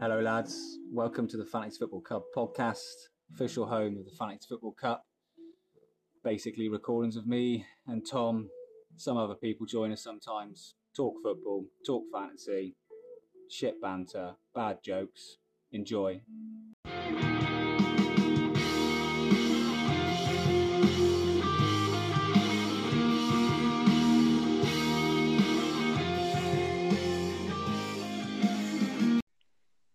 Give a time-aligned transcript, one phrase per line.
[0.00, 0.78] Hello, lads.
[0.92, 2.82] Welcome to the Fanatics Football Cup podcast,
[3.32, 5.04] official home of the Fanatics Football Cup.
[6.24, 8.50] Basically, recordings of me and Tom.
[8.96, 10.74] Some other people join us sometimes.
[10.96, 12.74] Talk football, talk fantasy,
[13.48, 15.38] shit banter, bad jokes.
[15.70, 16.20] Enjoy.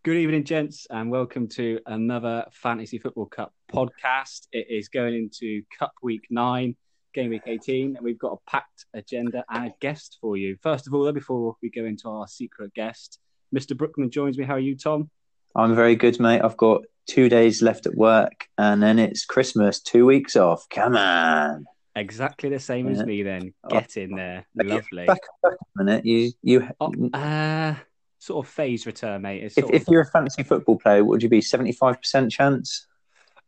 [0.09, 4.47] Good evening, gents, and welcome to another Fantasy Football Cup podcast.
[4.51, 6.75] It is going into Cup Week 9,
[7.13, 10.57] Game Week 18, and we've got a packed agenda and a guest for you.
[10.63, 13.19] First of all, though, before we go into our secret guest,
[13.55, 13.77] Mr.
[13.77, 14.45] Brookman joins me.
[14.45, 15.11] How are you, Tom?
[15.55, 16.41] I'm very good, mate.
[16.41, 20.65] I've got two days left at work, and then it's Christmas, two weeks off.
[20.71, 21.65] Come on.
[21.95, 23.53] Exactly the same as me, then.
[23.69, 24.47] Get in there.
[24.55, 25.05] Lovely.
[25.05, 26.03] Back, back a minute.
[26.03, 26.67] You, you.
[26.81, 27.75] Oh, uh,
[28.19, 29.43] sort of phase return, mate.
[29.43, 31.41] It's if, sort if you're a fantasy football player, what would you be?
[31.41, 32.85] Seventy-five percent chance.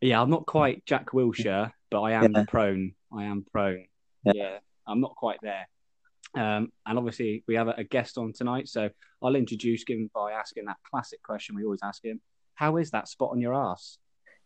[0.02, 2.46] Yeah, I'm not quite Jack Wilshere, but I am Yeah.
[2.48, 2.94] prone.
[3.14, 3.86] I am prone.
[4.24, 4.34] Yeah.
[4.36, 4.58] Yeah.
[4.88, 5.68] I'm not quite there.
[6.34, 8.90] Um, and obviously, we have a, a guest on tonight, so
[9.22, 12.20] I'll introduce him by asking that classic question we always ask him:
[12.56, 13.98] How is that spot on your ass?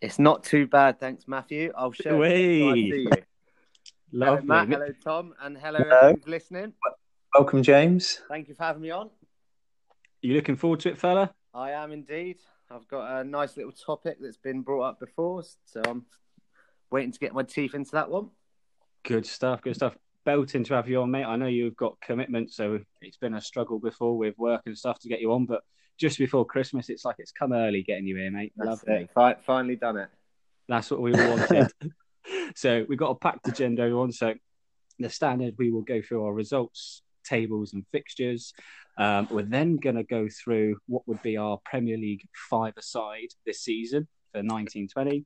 [0.02, 1.72] It's not too bad, thanks, Matthew.
[1.78, 3.06] I'll show you.
[3.06, 3.24] Nice to.
[4.12, 4.68] Hello, Matt.
[4.70, 5.34] Hello, Tom.
[5.42, 5.98] And hello, Hello.
[5.98, 6.74] everyone listening.
[7.34, 8.22] Welcome, James.
[8.30, 9.10] Thank you for having me on.
[10.26, 11.32] You looking forward to it, fella?
[11.54, 12.38] I am indeed.
[12.72, 16.04] I've got a nice little topic that's been brought up before, so I'm
[16.90, 18.32] waiting to get my teeth into that one.
[19.04, 19.62] Good stuff.
[19.62, 19.96] Good stuff.
[20.26, 21.26] Belting to have you on, mate.
[21.26, 24.98] I know you've got commitments, so it's been a struggle before with work and stuff
[25.02, 25.62] to get you on, but
[26.00, 28.54] just before Christmas, it's like it's come early getting you here, mate.
[28.58, 29.04] That's Lovely.
[29.04, 29.12] it.
[29.14, 30.10] Fi- finally done it.
[30.68, 31.68] That's what we wanted.
[32.56, 34.12] so we've got a packed agenda on.
[34.12, 34.34] So
[34.98, 38.54] the standard, we will go through our results, tables, and fixtures.
[38.98, 43.62] Um, we're then going to go through what would be our Premier League five-a-side this
[43.62, 45.26] season for 1920.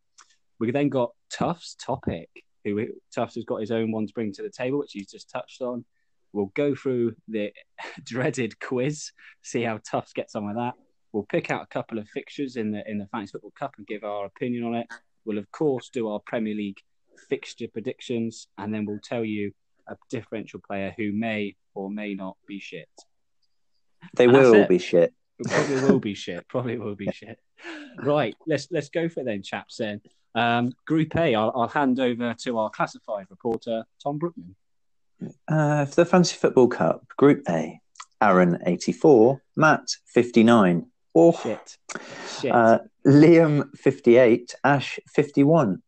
[0.59, 2.29] We then got Tufts topic,
[2.63, 5.29] who Tufts has got his own one to bring to the table, which he's just
[5.29, 5.85] touched on.
[6.33, 7.51] We'll go through the
[8.03, 9.11] dreaded quiz,
[9.41, 10.73] see how Tufts gets on with that.
[11.11, 13.87] We'll pick out a couple of fixtures in the in the Fantasy Football Cup and
[13.87, 14.87] give our opinion on it.
[15.25, 16.79] We'll of course do our Premier League
[17.29, 19.51] fixture predictions, and then we'll tell you
[19.89, 22.89] a differential player who may or may not be shit.
[24.15, 24.69] They And will it.
[24.69, 25.13] be shit.
[25.39, 26.47] It probably will be shit.
[26.47, 27.39] Probably will be shit.
[28.01, 29.77] Right, let's let's go for it then, chaps.
[29.77, 30.01] Then
[30.35, 34.55] um, Group A, I'll, I'll hand over to our classified reporter Tom Brookman.
[35.47, 37.79] Uh, for the fantasy football cup, Group A,
[38.21, 40.85] Aaron eighty-four, Matt fifty-nine,
[41.15, 41.77] oh, Shit,
[42.41, 42.51] shit.
[42.53, 45.81] Uh, Liam 58, Ash 51,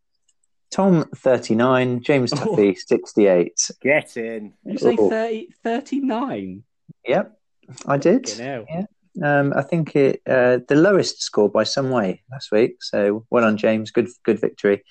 [0.72, 2.38] Tom 39, James Oh.
[2.38, 3.72] Tuffey 68.
[3.82, 4.54] Get in.
[4.66, 5.10] Did you say oh.
[5.10, 6.64] 30, 39?
[7.06, 7.40] Yep,
[7.86, 8.30] I did.
[8.30, 8.88] Fucking hell.
[9.22, 12.82] Um, I think it uh, the lowest score by some way last week.
[12.82, 13.92] So well done, James.
[13.92, 14.84] Good good victory.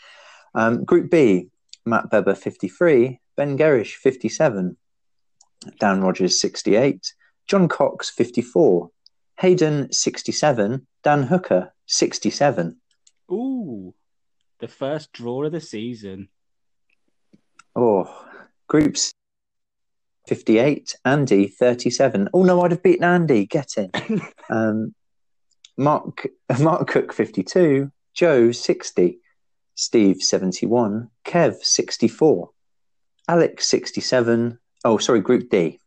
[0.54, 1.48] Um, Group B,
[1.86, 4.76] Matt Beber 53, Ben Gerrish 57,
[5.78, 7.14] Dan Rogers 68,
[7.46, 8.90] John Cox 54,
[9.38, 12.79] Hayden 67, Dan Hooker 67.
[14.60, 16.28] The first draw of the season.
[17.74, 18.26] Oh,
[18.68, 19.12] groups
[20.28, 22.28] 58, Andy 37.
[22.34, 23.46] Oh no, I'd have beaten Andy.
[23.46, 24.20] Get in.
[24.50, 24.94] um,
[25.78, 26.28] Mark
[26.60, 29.18] Mark Cook 52, Joe 60,
[29.74, 32.50] Steve 71, Kev 64,
[33.28, 34.58] Alex 67.
[34.84, 35.78] Oh, sorry, Group D.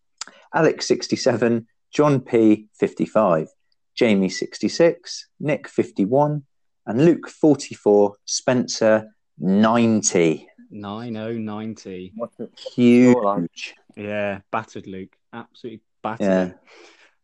[0.52, 3.50] Alex 67, John P 55,
[3.96, 6.44] Jamie 66, Nick 51,
[6.86, 10.48] and Luke 44, Spencer 90.
[10.72, 12.14] 9090.
[12.16, 12.52] What's it?
[12.76, 13.76] Huge.
[13.96, 15.16] Yeah, battered Luke.
[15.32, 16.56] Absolutely battered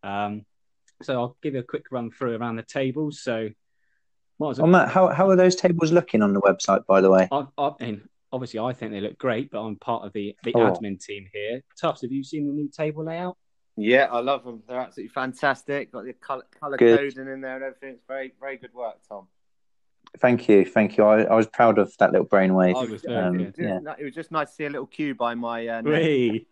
[0.03, 0.25] Yeah.
[0.25, 0.46] Um,
[1.02, 3.22] so I'll give you a quick run through around the tables.
[3.22, 3.50] So,
[4.40, 7.02] might as Oh, well, Matt, how, how are those tables looking on the website, by
[7.02, 7.28] the way?
[7.31, 10.53] I, I, and obviously, I think they look great, but I'm part of the, the
[10.56, 10.59] Oh.
[10.72, 11.62] admin team here.
[11.80, 13.38] Tufts, have you seen the new table layout?
[13.78, 14.62] Yeah, I love them.
[14.68, 15.92] They're absolutely fantastic.
[15.92, 17.92] Got the color, color coding in there and everything.
[17.95, 19.28] It's very, very good work, Tom.
[20.18, 20.66] Thank you.
[20.66, 21.04] Thank you.
[21.04, 22.76] I, I was proud of that little brainwave.
[22.76, 23.56] I was was, very um, good.
[23.56, 23.94] just- Yeah.
[23.98, 26.46] It was just nice to see a little cue by my uh, name.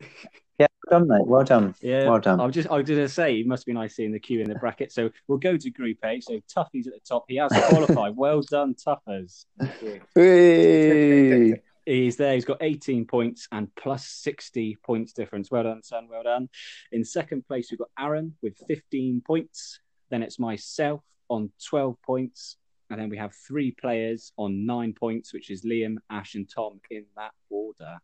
[0.59, 1.27] Yeah, well done, mate.
[1.27, 1.75] Well done.
[1.81, 2.39] Yeah, Well done.
[2.39, 4.41] I was just I was going to say it must be nice seeing the queue
[4.41, 4.91] in the bracket.
[4.91, 6.19] So we'll go to Group A.
[6.19, 7.25] So Tuffey's at the top.
[7.27, 8.13] He has qualified.
[8.17, 9.45] well done, Tuffers.
[9.59, 10.01] Thank you.
[10.15, 11.55] Whee!
[11.85, 12.33] He's there.
[12.33, 15.49] He's got 18 points and plus 60 points difference.
[15.49, 16.07] Well done, son.
[16.09, 16.49] Well done.
[16.91, 19.79] In second place, we've got Aaron with 15 points.
[20.09, 22.57] Then it's myself on 12 points.
[22.89, 26.79] And then we have three players on nine points, which is Liam, Ash, and Tom
[26.89, 27.97] in that order.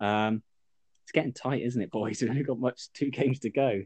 [0.00, 0.42] Um,
[1.04, 2.20] it's getting tight, isn't it, boys?
[2.22, 3.82] We've only got much two games to go.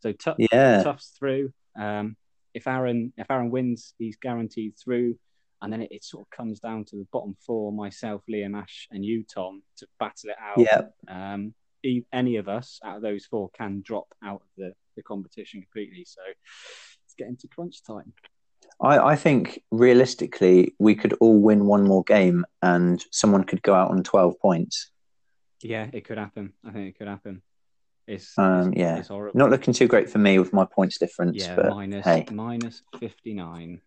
[0.00, 0.82] So tough, Yeah.
[0.82, 1.52] toughs through.
[1.78, 2.16] Um,
[2.54, 5.18] if Aaron if Aaron wins, he's guaranteed through.
[5.62, 8.88] And then it, it sort of comes down to the bottom four: myself, Liam, Ash,
[8.90, 10.58] and you, Tom, to battle it out.
[10.58, 11.34] Yeah.
[11.34, 11.52] Um,
[11.84, 15.60] e- any of us out of those four can drop out of the, the competition
[15.60, 16.04] completely.
[16.06, 16.22] So
[17.04, 18.14] it's getting to crunch time.
[18.80, 23.74] I, I think realistically, we could all win one more game and someone could go
[23.74, 24.90] out on 12 points.
[25.62, 26.52] Yeah, it could happen.
[26.66, 27.42] I think it could happen.
[28.06, 28.96] It's, Um, it's yeah.
[28.96, 29.38] it's horrible.
[29.38, 32.82] Not looking too great for me with my points difference, yeah, but minus hey, minus
[32.98, 33.80] fifty nine.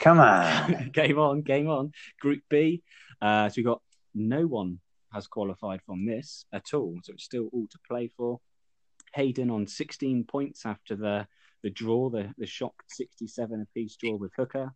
[0.00, 0.90] come on.
[0.92, 1.92] game on, game on.
[2.20, 2.82] Group B.
[3.22, 3.80] Uh, so we've got
[4.14, 4.80] no one
[5.12, 8.40] has qualified from this at all, so it's still all to play for.
[9.14, 11.26] Hayden on 16 points after the
[11.62, 14.72] the draw, the the shock 67 apiece draw with Hooker.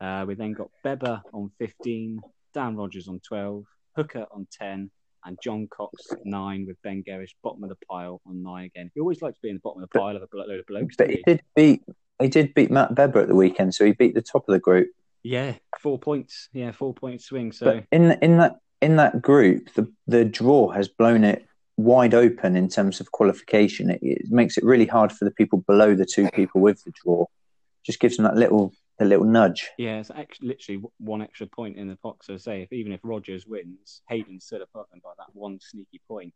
[0.00, 2.20] Uh, we then got Bebba on 15,
[2.54, 3.64] Dan Rogers on 12,
[3.96, 4.90] Hooker on 10,
[5.24, 8.90] and John Cox nine with Ben Gerrish bottom of the pile on nine again.
[8.94, 10.66] He always likes to be in the bottom of the pile of a load of
[10.66, 10.96] blokes.
[10.96, 11.22] But he he?
[11.26, 11.82] did beat
[12.20, 14.58] he did beat Matt Beber at the weekend, so he beat the top of the
[14.58, 14.88] group.
[15.22, 16.48] Yeah, four points.
[16.52, 17.52] Yeah, four point swing.
[17.52, 21.46] So But in in that in that group, the the draw has blown it
[21.84, 23.90] wide open in terms of qualification.
[23.90, 26.92] It, it makes it really hard for the people below the two people with the
[27.02, 27.26] draw.
[27.84, 29.70] Just gives them that little a little nudge.
[29.78, 32.26] Yeah, it's actually literally one extra point in the box.
[32.26, 36.00] So say if even if Rogers wins, Hayden's still above him by that one sneaky
[36.06, 36.34] point.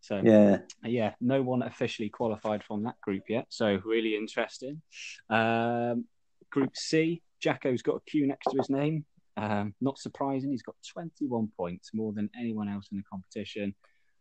[0.00, 3.46] So Yeah, yeah, no one officially qualified from that group yet.
[3.50, 4.80] So really interesting.
[5.28, 6.06] Um,
[6.50, 9.04] group C, Jacko's got a Q next to his name.
[9.36, 13.74] Um, not surprising, he's got 21 points, more than anyone else in the competition,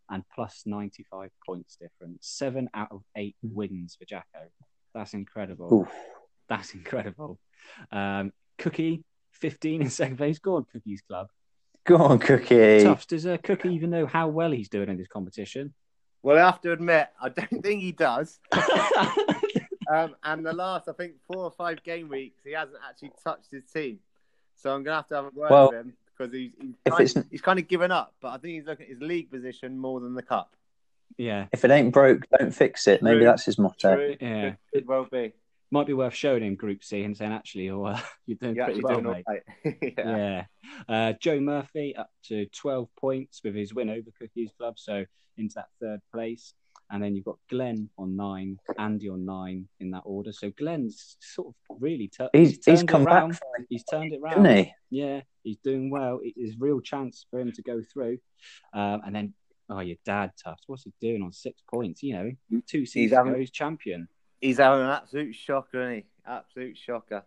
[0.10, 2.28] and plus 95 points difference.
[2.28, 4.48] Seven out of eight wins for Jacko.
[4.94, 5.74] That's incredible.
[5.74, 5.92] Oof.
[6.48, 7.40] That's incredible.
[7.92, 9.04] Um, Cookie,
[9.34, 10.40] 15 in second place.
[10.40, 11.28] Go on, Cookie's club.
[11.86, 12.84] go on, Cookie.
[12.84, 15.74] Tufts, does uh, Cookie even know how well he's doing in this competition?
[16.24, 18.40] Well, I have to admit, I don't think he does.
[19.92, 23.50] Um, and the last, I think, four or five game weeks, he hasn't actually touched
[23.50, 23.98] his team.
[24.56, 26.74] So I'm going to have to have a word Well, with him because he's, he's,
[26.86, 28.14] if kind, it's- he's kind of given up.
[28.22, 30.56] But I think he's looking at his league position more than the cup.
[31.18, 33.02] yeah, If it ain't broke, don't fix it.
[33.02, 33.26] Maybe True.
[33.26, 33.96] that's his motto.
[33.96, 34.16] True.
[34.20, 34.50] yeah.
[34.52, 35.34] Could, could well be.
[35.72, 38.66] Might be worth showing him Group C and saying, actually, you're, uh, you're doing You're
[38.66, 39.24] pretty well, mate.
[39.28, 39.34] all
[39.66, 39.78] right.
[39.98, 39.98] yeah.
[39.98, 40.44] Yeah.
[40.88, 45.06] Uh, Joe Murphy up to 12 points with his win over Cookies Club, so
[45.38, 46.54] into that third place.
[46.92, 50.32] And then you've got Glenn on nine, Andy on nine in that order.
[50.34, 53.38] So Glenn's sort of really tu- He's he's turned it come back, round.
[53.38, 54.44] from He's turned it it, round.
[54.48, 54.74] hasn't he?
[54.90, 56.20] Yeah, he's doing well.
[56.24, 58.20] It is real chance for him to go through.
[58.74, 59.34] Um, and then,
[59.70, 62.02] oh, your dad, Tufts, what's he doing on six points?
[62.04, 64.08] You know, two seasons having- ago, he's champion.
[64.42, 66.06] He's having an absolute shocker, isn't he?
[66.26, 67.24] Absolute shocker.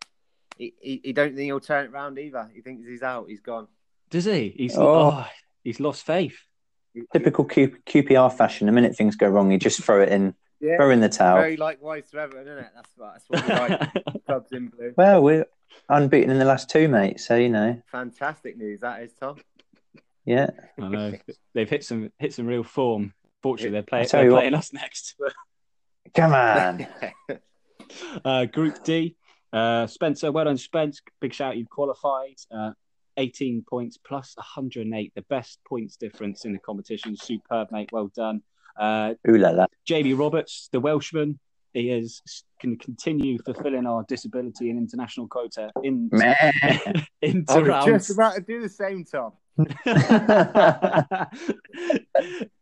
[0.56, 2.50] He, he, he don't think he'll turn it round either.
[2.54, 3.26] He thinks he's out.
[3.28, 3.68] He's gone.
[4.10, 4.54] Does he?
[4.56, 5.10] He's Oh.
[5.12, 5.26] oh,
[5.64, 6.38] he's lost faith.
[7.12, 8.66] Typical Q, QPR fashion.
[8.66, 10.76] The minute things go wrong, you just throw it in, Yeah.
[10.76, 11.38] throw in the towel.
[11.38, 12.70] Very likewise to Everton, isn't it?
[12.74, 14.24] That's what, that's what we like.
[14.26, 14.92] Clubs in blue.
[14.96, 15.46] Well, we're
[15.88, 17.20] unbeaten in the last two, mate.
[17.20, 19.36] So you know, Fantastic news that is, Tom.
[20.24, 20.50] yeah.
[20.80, 21.12] I know
[21.54, 23.14] they've hit some hit some real form.
[23.42, 25.16] Fortunately, they're, play, I they're you what- playing us next.
[26.14, 26.86] Come on.
[28.24, 29.16] Uh, Group D,
[29.52, 30.32] uh, Spencer.
[30.32, 31.02] Well done, Spence.
[31.20, 32.36] Big shout, you've qualified.
[32.50, 32.70] Uh,
[33.18, 37.14] 18 points plus 108, the best points difference in the competition.
[37.16, 37.90] Superb, mate.
[37.92, 38.42] Well done.
[38.78, 39.66] Uh, Ooh la la.
[39.84, 41.38] Jamie Roberts, the Welshman,
[41.72, 42.22] he is
[42.60, 46.34] can continue fulfilling our disability and international quota in Meh.
[47.22, 47.86] into I was rounds.
[47.86, 49.32] just about to do the same, Tom.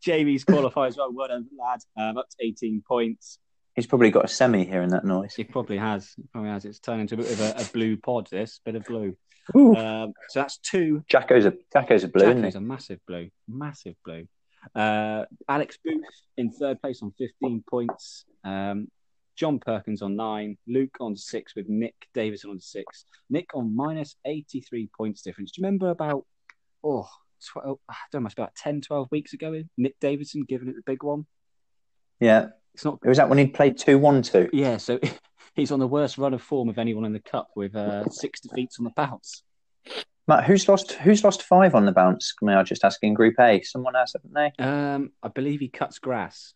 [0.02, 1.12] Jamie's qualified as well.
[1.12, 1.80] Well done, lad.
[1.96, 3.38] Um, up to 18 points.
[3.76, 5.34] He's probably got a semi here in that noise.
[5.34, 6.12] He probably has.
[6.16, 6.64] He probably has.
[6.64, 8.28] It's turned into a bit of a, a blue pod.
[8.30, 9.16] This bit of blue.
[9.56, 9.76] Ooh.
[9.76, 11.04] Um, so that's two.
[11.10, 12.58] Jacko's a Jacko's a blue, isn't Jacko's he?
[12.58, 13.30] a massive blue.
[13.48, 14.26] Massive blue.
[14.74, 16.02] Uh, Alex Booth
[16.36, 18.24] in third place on 15 points.
[18.44, 18.88] Um,
[19.40, 20.58] John Perkins on nine.
[20.68, 23.06] Luke on six with Nick Davison on six.
[23.30, 25.52] Nick on minus 83 points difference.
[25.52, 26.26] Do you remember about,
[26.84, 27.08] oh,
[27.48, 31.02] 12, I don't know, about 10, 12 weeks ago, Nick Davidson giving it the big
[31.02, 31.24] one?
[32.20, 32.48] Yeah.
[32.74, 34.48] It's not It was that when he played two one two.
[34.52, 35.00] Yeah, so
[35.54, 38.40] he's on the worst run of form of anyone in the cup with uh, six
[38.40, 39.42] defeats on the bounce.
[40.28, 42.32] Matt, who's lost who's lost five on the bounce?
[42.42, 43.60] May I just ask in Group A?
[43.62, 44.64] Someone else, haven't they?
[44.64, 46.54] Um, I believe he cuts grass.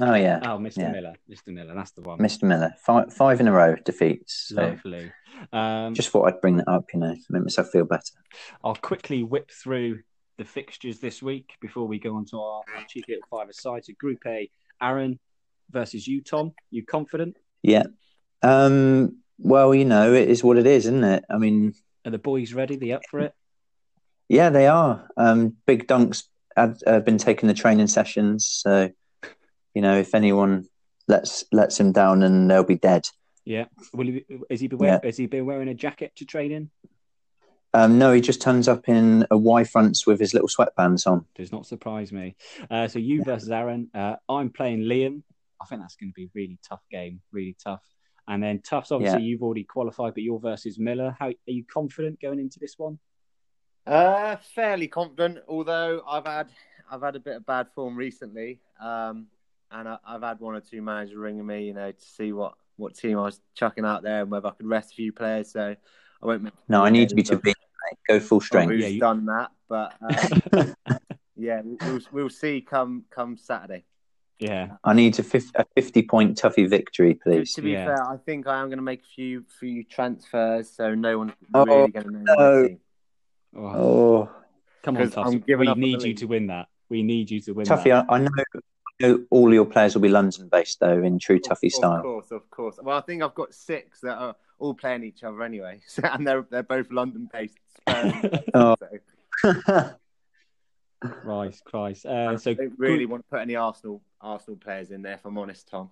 [0.00, 0.78] Oh yeah, Oh, Mr.
[0.78, 0.90] Yeah.
[0.92, 1.48] Miller, Mr.
[1.48, 2.18] Miller, that's the one.
[2.18, 2.44] Mr.
[2.44, 2.72] Miller.
[2.78, 4.46] Five five in a row defeats.
[4.48, 5.12] So Lovely.
[5.52, 6.86] Um, just thought I'd bring that up.
[6.94, 8.02] You know, make myself feel better.
[8.64, 10.00] I'll quickly whip through
[10.38, 13.84] the fixtures this week before we go on to our, our cheeky little five aside.
[13.84, 15.18] So Group A, Aaron
[15.70, 16.52] versus you, Tom.
[16.70, 17.36] You confident?
[17.62, 17.84] Yeah.
[18.42, 19.18] Um.
[19.38, 21.24] Well, you know, it is what it is, isn't it?
[21.28, 21.74] I mean,
[22.06, 22.76] Are the boys ready?
[22.76, 23.34] They up for it?
[24.28, 25.06] yeah, they are.
[25.18, 25.56] Um.
[25.66, 28.90] Big Dunk's have, have been taking the training sessions, so
[29.74, 30.66] you know, if anyone
[31.08, 33.06] lets lets him down, then they'll be dead.
[33.44, 33.66] Yeah.
[33.92, 34.12] Will he?
[34.12, 36.70] Be, is he be wear, Has he been wearing a jacket to training?
[37.74, 41.24] Um, no, he just turns up in a Y fronts with his little sweatbands on.
[41.34, 42.36] Does not surprise me.
[42.70, 43.88] Uh, so you versus Aaron.
[43.94, 45.22] Uh, I'm playing Liam.
[45.60, 47.22] I think that's going to be a really tough game.
[47.32, 47.82] Really tough.
[48.28, 49.26] And then Tufts, obviously, Yeah.
[49.26, 51.16] you've already qualified, but you're versus Miller.
[51.18, 52.98] How are you confident going into this one?
[53.86, 56.48] Uh, fairly confident, although I've had
[56.90, 59.26] I've had a bit of bad form recently, um,
[59.72, 62.54] and I, I've had one or two managers ringing me, you know, to see what
[62.76, 65.52] what team I was chucking out there and whether I could rest a few players.
[65.52, 65.74] So
[66.22, 66.42] I won't.
[66.42, 67.98] mention No, I need you to be mate.
[68.08, 68.70] go full of strength.
[68.72, 69.50] Who's Yeah, you- done that?
[69.68, 70.74] But um,
[71.36, 73.84] yeah, we'll we'll see come come Saturday.
[74.38, 74.72] Yeah.
[74.82, 77.54] I need a, fif- a fifty point Tuffey victory, please.
[77.54, 77.86] to be Yeah.
[77.86, 81.32] fair, I think I am going to make a few few transfers, so no one's
[81.54, 82.62] Oh, really going to know no.
[82.62, 82.78] my team.
[83.54, 84.30] Oh, Oh,
[84.82, 85.46] come on, 'cause Tufts.
[85.46, 86.16] We up on the need you league.
[86.18, 86.66] to win that.
[86.88, 88.06] We need you to win Tuffey, that.
[88.08, 88.28] I, I know.
[89.02, 91.96] I know all your players will be London based though, in true Tuffey Of style.
[91.96, 92.78] Of course, of course.
[92.82, 96.26] Well, I think I've got six that are all playing each other anyway, so, and
[96.26, 97.58] they're they're both London-based.
[98.54, 98.76] Oh.
[99.40, 99.54] so
[101.00, 102.06] Christ, Christ.
[102.06, 105.14] Uh, so I don't really want to put any Arsenal Arsenal players in there.
[105.14, 105.90] If I'm honest, Tom.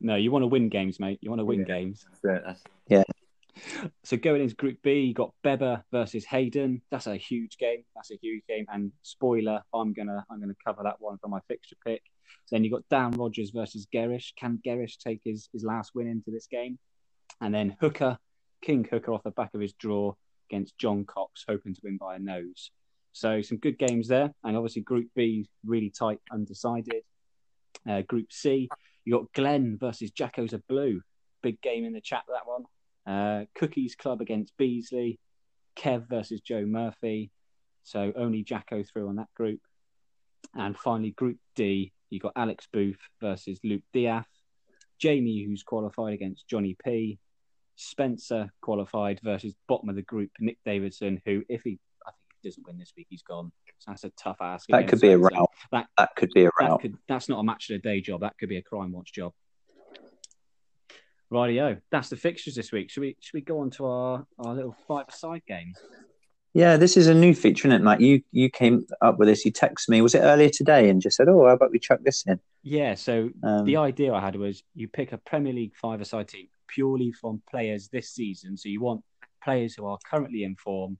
[0.00, 1.18] no, you want to win games, mate.
[1.22, 1.64] You want to win Yeah.
[1.66, 2.04] games.
[2.20, 2.62] So that's-
[4.04, 6.82] So going into Group B, you got Beber versus Hayden.
[6.90, 7.84] That's a huge game.
[7.94, 8.66] That's a huge game.
[8.72, 12.02] And spoiler, I'm gonna I'm gonna cover that one for my fixture pick.
[12.50, 14.32] Then you got Dan Rogers versus Gerrish.
[14.36, 16.78] Can Gerrish take his, his last win into this game?
[17.40, 18.18] And then Hooker,
[18.62, 20.14] King Hooker off the back of his draw
[20.50, 22.70] against John Cox, hoping to win by a nose.
[23.12, 24.32] So some good games there.
[24.44, 27.02] And obviously Group B, really tight, undecided.
[27.88, 28.68] Uh, group C,
[29.04, 31.00] you got Glenn versus Jacko's a Blue.
[31.42, 32.64] Big game in the chat, that one.
[33.06, 35.18] Uh, Cookies Club against Beasley.
[35.76, 37.30] Kev versus Joe Murphy.
[37.84, 39.60] So only Jacko through on that group.
[40.54, 44.26] And finally, Group D, you got Alex Booth versus Luke Diath.
[44.98, 47.18] Jamie, who's qualified against Johnny P.
[47.76, 52.48] Spencer qualified versus bottom of the group, Nick Davidson, who, if he, I think he
[52.48, 53.50] doesn't win this week, he's gone.
[53.78, 54.68] So that's a tough ask.
[54.68, 55.48] That could be a route.
[55.72, 58.20] That- That could be a That could, that's not a match of the day job.
[58.20, 59.32] That could be a crime watch job.
[61.32, 61.80] Rightio.
[61.90, 62.90] That's the fixtures this week.
[62.90, 65.74] Should we should we go on to our, our little five side game?
[66.52, 68.00] Yeah, this is a new feature, isn't it, Matt?
[68.00, 69.44] You you came up with this.
[69.44, 70.00] You texted me.
[70.00, 70.88] Was it earlier today?
[70.88, 74.12] And just said, "Oh, how about we chuck this in?" Yeah, so Um, the idea
[74.12, 77.88] I had was you pick a Premier League five a side team purely from players
[77.88, 78.56] this season.
[78.56, 79.02] So you want
[79.42, 80.98] players who are currently in form.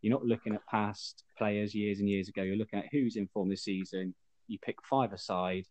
[0.00, 2.42] You're not looking at past players years and years ago.
[2.42, 4.14] You're looking at who's in form this season.
[4.48, 5.66] You pick five aside.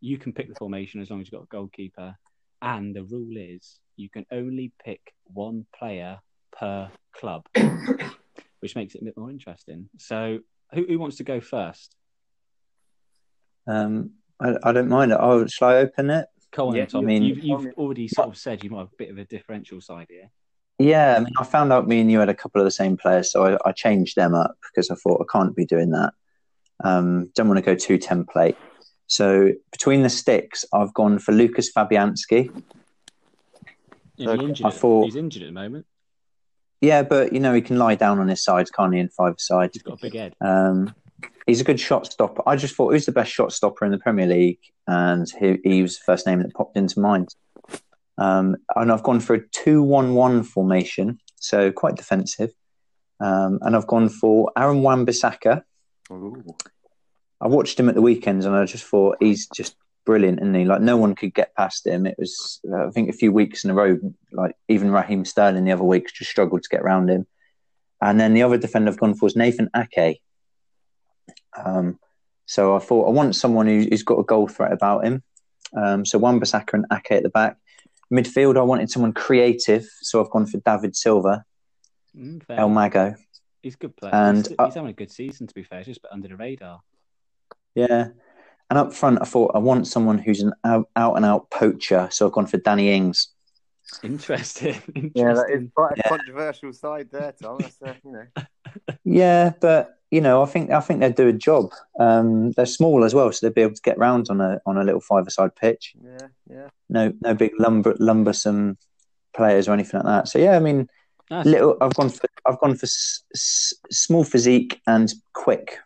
[0.00, 2.14] You can pick the formation as long as you've got a goalkeeper.
[2.64, 6.20] And the rule is you can only pick one player
[6.58, 7.44] per club,
[8.60, 9.90] which makes it a bit more interesting.
[9.98, 10.38] So
[10.72, 11.94] who, who wants to go first?
[13.66, 15.18] um, I, I don't mind it.
[15.20, 16.26] Oh, shall I open it?
[16.52, 17.04] Come on, Yeah, Tom.
[17.04, 19.24] I mean- you've, you've already sort of said you might have a bit of a
[19.24, 20.30] differential side here.
[20.78, 22.96] Yeah, I mean, I found out me and you had a couple of the same
[22.96, 26.14] players, so I, I changed them up because I thought I can't be doing that.
[26.82, 28.56] Um, don't want to go too template.
[29.06, 32.50] So between the sticks, I've gone for Lucas Fabianski.
[34.20, 34.66] Okay, he injured?
[34.66, 35.86] I thought- He's injured at the moment.
[36.80, 39.00] Yeah, but you know he can lie down on his sides, can't he?
[39.00, 40.34] In five side, He's got a big head.
[40.42, 40.94] um,
[41.46, 42.42] he's a good shot stopper.
[42.46, 45.82] I just thought who's the best shot stopper in the Premier League, and he, he
[45.82, 47.34] was the first name that popped into mind.
[48.18, 52.50] Um, and I've gone for a two-one-one formation, so quite defensive.
[53.20, 55.62] Um, and I've gone for Aaron Wan-Bissaka.
[57.44, 60.64] I watched him at the weekends, and I just thought he's just brilliant, isn't he?
[60.64, 62.06] Like no one could get past him.
[62.06, 63.98] It was, uh, I think, a few weeks in a row.
[64.32, 67.26] Like even Raheem Sterling the other weeks just struggled to get around him.
[68.00, 70.20] And then the other defender I've gone for is Nathan Ake.
[71.62, 71.98] Um,
[72.46, 75.22] so I thought I want someone who, who's got a goal threat about him.
[75.76, 77.56] Um, so Wan Bissaka and Ake at the back.
[78.12, 81.44] Midfield, I wanted someone creative, so I've gone for David Silva,
[82.16, 82.42] Mm.
[82.48, 83.16] El Mago.
[83.60, 84.14] he's a good player.
[84.14, 85.82] and, he's, uh, he's having a good season, to be fair.
[85.82, 86.80] Just a under the radar.
[87.74, 88.08] Yeah.
[88.70, 92.08] And up front, I thought I want someone who's an out, out and out poacher,
[92.10, 93.28] so I've gone for Danny Ings.
[94.02, 94.76] Interesting.
[94.94, 95.12] Interesting.
[95.14, 96.08] Yeah, that is quite a Yeah.
[96.08, 97.58] controversial side there, Tom.
[97.60, 98.26] That's, uh, you know.
[99.04, 101.70] Yeah, but you know, I think I think they'd do a job.
[102.00, 104.78] Um, they're small as well, so they'd be able to get round on a on
[104.78, 105.94] a little five-a-side pitch.
[106.02, 106.68] Yeah, yeah.
[106.88, 108.76] No, no big lumber lumbersome
[109.36, 110.28] players or anything like that.
[110.28, 110.88] So yeah, I mean,
[111.30, 111.76] That's- little.
[111.80, 115.78] I've gone for I've gone for s- s- small physique and quick.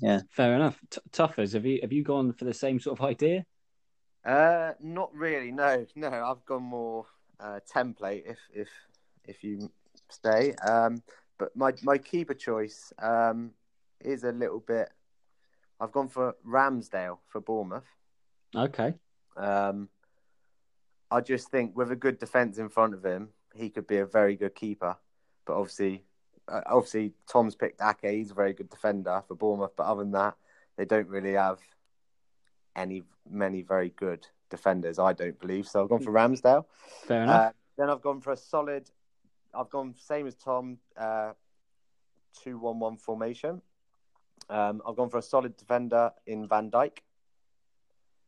[0.00, 0.78] Yeah, fair enough.
[0.90, 3.44] T- Tuffers, have you have you gone for the same sort of idea?
[4.24, 5.52] Uh, not really.
[5.52, 6.08] No, no.
[6.08, 7.06] I've gone more
[7.40, 8.24] uh, template.
[8.26, 8.68] If if
[9.24, 9.70] if you
[10.10, 11.02] stay, um,
[11.38, 13.52] but my my keeper choice um
[14.00, 14.90] is a little bit.
[15.80, 17.84] I've gone for Ramsdale for Bournemouth.
[18.54, 18.94] Okay.
[19.36, 19.88] Um,
[21.10, 24.06] I just think with a good defence in front of him, he could be a
[24.06, 24.96] very good keeper.
[25.44, 26.05] But obviously,
[26.48, 28.10] obviously Tom's picked Ake.
[28.10, 29.72] He's a very good defender for Bournemouth.
[29.76, 30.34] But other than that,
[30.76, 31.60] they don't really have
[32.74, 34.98] any many very good defenders.
[34.98, 35.82] I don't believe so.
[35.82, 36.64] I've gone for Ramsdale.
[37.06, 37.40] Fair enough.
[37.40, 38.90] Uh, then I've gone for a solid.
[39.54, 41.32] I've gone same as Tom, uh,
[42.42, 43.62] two one one formation.
[44.48, 46.98] Um, I've gone for a solid defender in Van Dijk.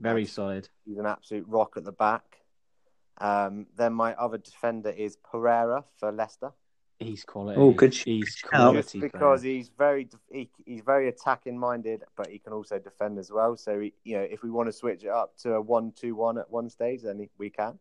[0.01, 0.69] Very solid.
[0.85, 2.39] He's an absolute rock at the back.
[3.19, 6.53] Um, then my other defender is Pereira for Leicester.
[7.01, 7.61] He's quality.
[7.61, 8.83] Oh, good He's quality.
[8.83, 13.31] Just because he's very he, he's very attacking minded, but he can also defend as
[13.31, 13.57] well.
[13.57, 16.51] So he, you know, if we want to switch it up to a one-two-one at
[16.51, 17.79] one stage, then we can.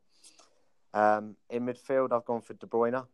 [0.94, 3.06] Um, in midfield, I've gone for De Bruyne,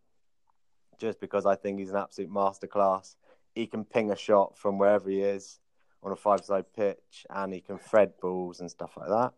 [1.00, 3.16] just because I think he's an absolute masterclass.
[3.56, 5.60] He can ping a shot from wherever he is
[6.02, 9.34] on a five-side pitch, and he can thread balls and stuff like that.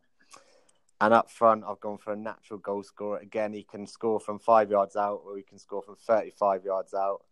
[1.01, 3.19] And up front, I've gone for a natural goal scorer.
[3.19, 6.93] Again, he can score from five yards out, or he can score from thirty-five yards
[6.93, 7.23] out.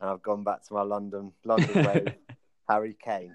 [0.00, 2.16] And I've gone back to my London London way,
[2.68, 3.34] Harry Kane.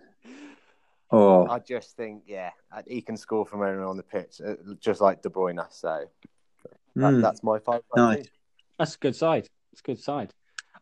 [1.11, 2.51] Oh, I just think, yeah,
[2.85, 5.65] he can score from anywhere on the pitch, uh, just like De Bruyne.
[5.71, 6.05] So
[6.95, 7.81] that, mm, that's my five.
[7.95, 8.27] Nice.
[8.77, 9.49] That's a good side.
[9.71, 10.33] It's a good side.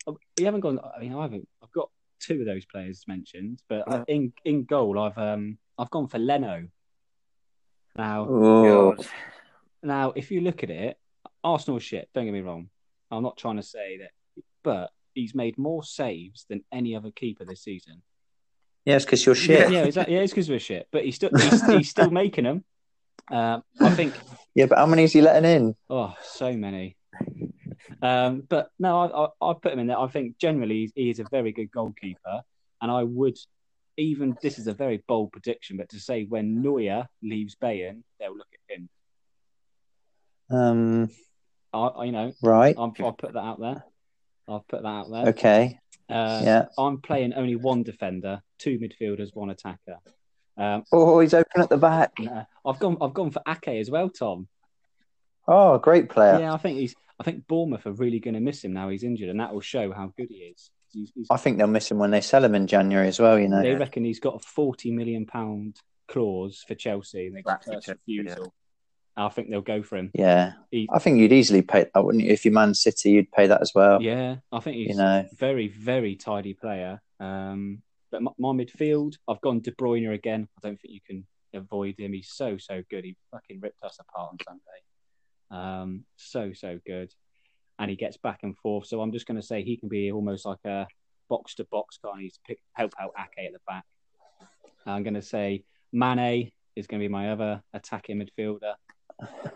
[0.06, 0.80] Uh, You haven't gone.
[0.80, 1.48] I mean, I haven't.
[1.64, 1.90] I've got
[2.20, 4.04] two of those players mentioned, but Yeah.
[4.08, 6.68] in in goal, I've um I've gone for Leno.
[7.98, 8.96] Now, oh,
[9.82, 10.98] now, if you look at it,
[11.44, 12.10] Arsenal shit.
[12.14, 12.70] Don't get me wrong.
[13.10, 14.12] I'm not trying to say that,
[14.64, 18.02] but he's made more saves than any other keeper this season.
[18.86, 19.72] yeah, it's because you're shit.
[19.72, 20.16] Yeah, exactly.
[20.16, 22.64] Yeah, it's because we're shit, but he's still he's, he's still making them.
[23.32, 24.14] Um, I think
[24.56, 25.76] Yeah, but how many is he letting in?
[25.90, 26.98] Oh, so many.
[28.02, 30.00] Um, but no, I, I, I put him in there.
[30.00, 32.42] I think generally he's, he is a very good goalkeeper,
[32.82, 33.38] and I would
[33.98, 38.36] even this is a very bold prediction, but to say when Neuer leaves Bayern, they'll
[38.38, 38.90] look at him.
[40.50, 41.10] Um,
[41.74, 42.76] I, I you know, right.
[42.78, 43.84] I'm, I'll put that out there.
[44.48, 45.28] I'll put that out there.
[45.28, 45.80] Okay.
[46.10, 46.66] Uh, Yeah.
[46.78, 49.98] I'm playing only one defender, two midfielders, one attacker.
[50.58, 52.14] Um, Oh, he's open at the back.
[52.20, 52.98] no, I've gone.
[53.02, 54.48] I've gone for Ake as well, Tom.
[55.48, 56.40] Oh, great player.
[56.40, 56.96] Yeah, I think he's.
[57.20, 59.62] I think Bournemouth are really going to miss him now he's injured, and that will
[59.62, 60.70] show how good he is.
[60.92, 63.38] He's, he's, I think they'll miss him when they sell him in January as well.
[63.40, 63.62] You know.
[63.62, 67.88] they reckon he's got a forty million pound clause for Chelsea, and they got first
[67.88, 68.54] Chelsea, refusal.
[69.18, 70.12] I think they'll go for him.
[70.14, 72.32] Yeah, He, I think you'd easily pay that, wouldn't you?
[72.32, 74.00] If you're Man City, you'd pay that as well.
[74.00, 75.26] yeah, I think he's You know.
[75.32, 77.02] a very, very tidy player.
[77.20, 80.48] Um, but my, my midfield, I've gone De Bruyne again.
[80.58, 82.14] I don't think you can avoid him.
[82.14, 83.06] He's so, so good.
[83.06, 84.62] He fucking ripped us apart on Sunday.
[85.50, 87.12] Um, so, so good.
[87.80, 88.88] And he gets back and forth.
[88.88, 90.88] So I'm just going to say he can be almost like a
[91.30, 92.22] box to box guy.
[92.22, 93.84] He's pick, help out Ake at the back.
[94.86, 95.64] I'm going to say
[95.94, 98.74] Mane is going to be my other attacking midfielder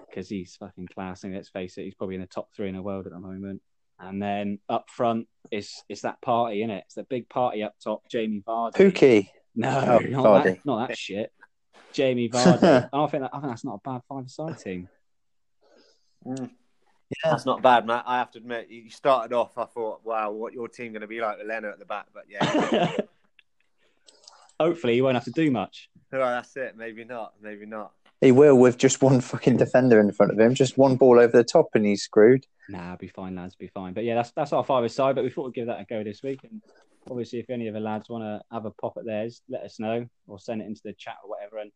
[0.10, 1.24] because he's fucking class.
[1.24, 3.20] And let's face it, he's probably in the top three in the world at the
[3.20, 3.62] moment.
[4.00, 6.84] And then up front, it's it's that party, isn't it?
[6.86, 8.02] It's the big party up top.
[8.10, 8.74] Jamie Vardy.
[8.74, 9.30] Pookie.
[9.56, 10.44] No, Oh, not, Vardy.
[10.44, 11.32] that, not that shit.
[11.94, 12.90] Jamie Vardy.
[12.94, 14.90] I think that, I think that's not a bad five-side team.
[16.26, 16.50] Mm.
[17.24, 18.04] That's not bad, Matt.
[18.08, 19.58] I have to admit, you started off.
[19.58, 22.08] I thought, wow, what your team going to be like with Leno at the back?
[22.14, 22.92] But yeah,
[24.60, 25.90] Hopefully, he won't have to do much.
[26.12, 26.76] well, that's it.
[26.78, 27.34] Maybe not.
[27.42, 27.92] Maybe not.
[28.22, 31.36] He will with just one fucking defender in front of him, just one ball over
[31.36, 32.46] the top, and he's screwed.
[32.70, 33.56] Nah, be fine, lads.
[33.56, 33.94] Be fine.
[33.94, 35.16] But yeah, that's that's our five-side.
[35.16, 36.42] But we thought we'd give that a go this week.
[36.44, 36.62] And
[37.10, 39.80] obviously, if any of the lads want to have a pop at theirs, let us
[39.80, 41.58] know or send it into the chat or whatever.
[41.58, 41.72] And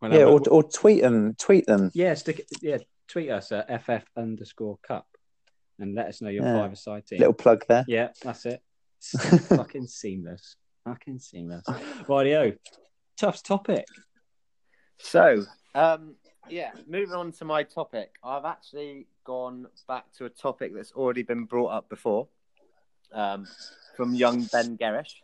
[0.00, 1.90] we'll yeah, have a- or, or tweet them, tweet them.
[1.92, 2.46] Yeah, stick it.
[2.62, 2.78] Yeah,
[3.10, 5.06] tweet us at ff underscore cup
[5.78, 6.60] and let us know your Yeah.
[6.60, 7.18] five-a-side team.
[7.18, 7.84] Little plug there.
[7.88, 8.62] Yeah, that's it.
[9.48, 10.56] Fucking seamless.
[10.84, 11.64] Fucking seamless.
[12.06, 12.56] Rightio.
[13.16, 13.86] Tough topic.
[14.98, 15.44] So,
[15.74, 16.16] um,
[16.48, 18.16] yeah, moving on to my topic.
[18.22, 22.28] I've actually gone back to a topic that's already been brought up before
[23.12, 23.46] um,
[23.96, 25.14] from young Ben Gerrish.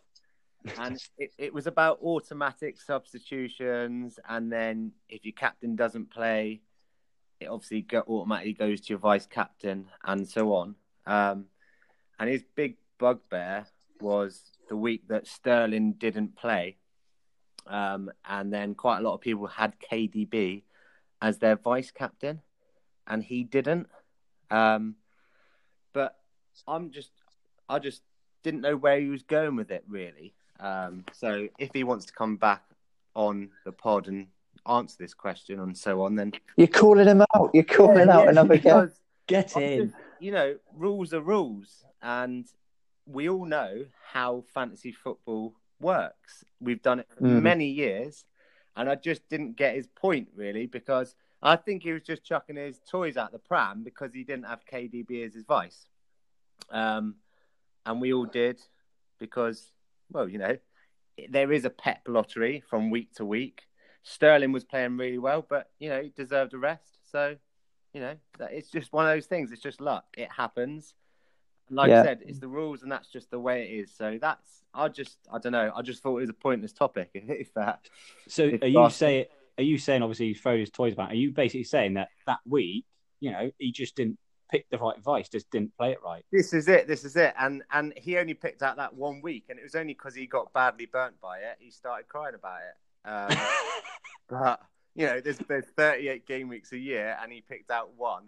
[0.79, 4.19] And it, it was about automatic substitutions.
[4.29, 6.63] And then if your captain doesn't play,
[7.41, 10.75] it obviously go, automatically goes to your vice captain and so on.
[11.07, 11.47] Um,
[12.19, 13.67] and his big bugbear
[14.01, 16.77] was the week that Sterling didn't play.
[17.67, 20.63] Um, and then quite a lot of people had KDB
[21.21, 22.41] as their vice captain,
[23.07, 23.89] and he didn't.
[24.51, 24.97] Um,
[25.93, 26.17] but
[26.69, 27.11] I'm just,
[27.69, 28.03] I just
[28.43, 30.35] didn't know where he was going with it really.
[30.61, 32.63] Um, so if he wants to come back
[33.15, 34.29] on the pod and
[34.69, 37.51] answer this question and so on, then You're calling him out.
[37.55, 38.63] You're calling out Yeah, another guy.
[38.63, 39.87] because Get I'm in.
[39.87, 42.47] just- you know, rules are rules, and
[43.07, 46.45] we all know how fantasy football works.
[46.61, 47.43] We've done it for Mm.
[47.43, 48.25] many years,
[48.77, 52.57] and I just didn't get his point really because I think he was just chucking
[52.57, 55.87] his toys out the pram because he didn't have KDB as his vice.
[56.71, 57.17] Um,
[57.85, 58.59] and we all did
[59.19, 59.71] because,
[60.11, 60.57] well, you know,
[61.29, 63.69] there is a pep lottery from week to week.
[64.09, 67.11] Sterling was playing really well, but you know he deserved a rest.
[67.11, 67.35] So,
[67.93, 69.51] you know, it's just one of those things.
[69.51, 70.05] It's just luck.
[70.17, 70.95] It happens.
[71.71, 72.03] Like yeah.
[72.03, 73.93] I said, it's the rules, and that's just the way it is.
[73.93, 75.73] So that's I just I don't know.
[75.75, 77.11] I just thought it was a pointless topic.
[77.15, 77.81] If that.
[78.29, 79.27] So if are you saying?
[79.59, 81.11] Are you saying obviously he throws his toys about?
[81.11, 82.85] Are you basically saying that that week,
[83.19, 84.19] you know, he just didn't
[84.51, 86.25] pick the right vice, just didn't play it right.
[86.31, 86.87] This is it.
[86.87, 87.35] This is it.
[87.37, 90.27] And and he only picked out that one week, and it was only because he
[90.27, 91.57] got badly burnt by it.
[91.59, 92.77] He started crying about it.
[93.07, 93.37] Um,
[94.29, 94.61] but
[94.95, 98.25] you know, there's there's 38 game weeks a year, and he picked out one.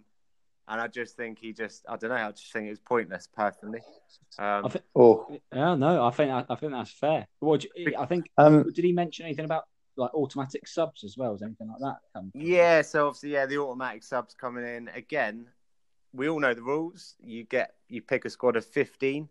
[0.67, 3.27] And I just think he just, I don't know, I just think it was pointless
[3.35, 3.79] personally.
[4.37, 7.27] Um, I think, oh, yeah, no, I think I think that's fair.
[7.39, 9.63] What you, I think, um, did he mention anything about
[9.95, 11.33] like automatic subs as well?
[11.33, 11.97] Is anything like that?
[12.13, 15.47] Come yeah, so obviously, yeah, the automatic subs coming in again
[16.13, 17.15] we all know the rules.
[17.23, 19.29] You get you pick a squad of fifteen.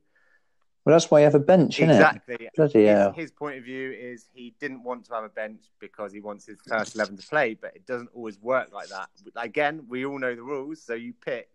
[0.89, 2.37] Well, that's why you have a bench, isn't exactly.
[2.37, 2.51] it?
[2.55, 2.87] Exactly.
[2.87, 6.21] His, his, point of view is he didn't want to have a bench because he
[6.21, 9.11] wants his first eleven to play, but it doesn't always work like that.
[9.37, 11.51] Again, we all know the rules, so you pick.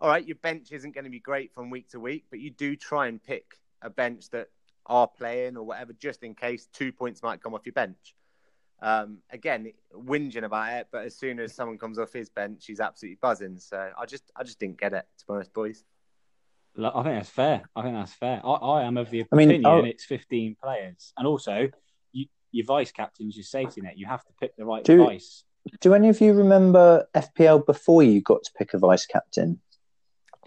[0.00, 2.50] All right, your bench isn't going to be great from week to week, but you
[2.50, 4.48] do try and pick a bench that
[4.86, 8.16] are playing or whatever, just in case two points might come off your bench.
[8.82, 12.80] Um, again, whinging about it, but as soon as someone comes off his bench, he's
[12.80, 13.56] absolutely buzzing.
[13.60, 15.06] So I just, I just didn't get it.
[15.18, 15.84] To be honest, boys.
[16.76, 17.62] I think that's fair.
[17.76, 18.40] I think that's fair.
[18.44, 21.68] I, I am of the opinion I mean, it's 15 players, and also
[22.12, 23.96] you, your vice captain's your safety net.
[23.96, 25.44] You have to pick the right do, vice.
[25.80, 29.60] Do any of you remember FPL before you got to pick a vice captain?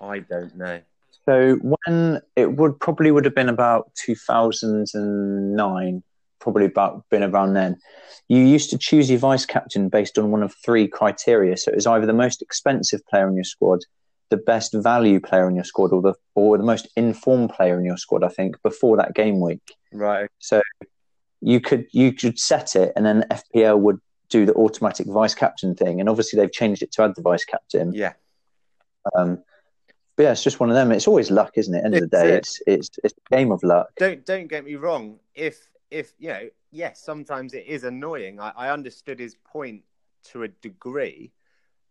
[0.01, 0.81] I don't know.
[1.25, 6.03] So when it would probably would have been about 2009
[6.39, 7.77] probably about been around then.
[8.27, 11.57] You used to choose your vice captain based on one of three criteria.
[11.57, 13.79] So it was either the most expensive player in your squad,
[14.29, 17.85] the best value player in your squad, or the or the most informed player in
[17.85, 18.23] your squad.
[18.23, 19.61] I think before that game week.
[19.91, 20.29] Right.
[20.39, 20.61] So
[21.41, 25.75] you could you could set it, and then FPL would do the automatic vice captain
[25.75, 25.99] thing.
[25.99, 27.93] And obviously they've changed it to add the vice captain.
[27.93, 28.13] Yeah.
[29.15, 29.43] Um,
[30.15, 30.91] but yeah, it's just one of them.
[30.91, 31.85] It's always luck, isn't it?
[31.85, 33.89] End of the day, it's it's it's a game of luck.
[33.97, 35.19] Don't don't get me wrong.
[35.35, 38.39] If if you know, yes, sometimes it is annoying.
[38.39, 39.83] I, I understood his point
[40.31, 41.31] to a degree,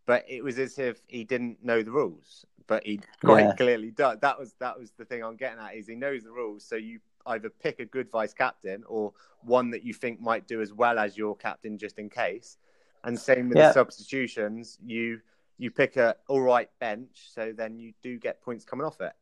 [0.07, 2.45] but it was as if he didn't know the rules.
[2.65, 3.53] But he quite yeah.
[3.55, 4.17] clearly does.
[4.21, 5.75] That was that was the thing I'm getting at.
[5.75, 9.69] Is he knows the rules, so you either pick a good vice captain or one
[9.71, 12.57] that you think might do as well as your captain, just in case.
[13.03, 13.67] And same with yeah.
[13.67, 15.19] the substitutions, you
[15.57, 19.13] you pick a all right bench, so then you do get points coming off it.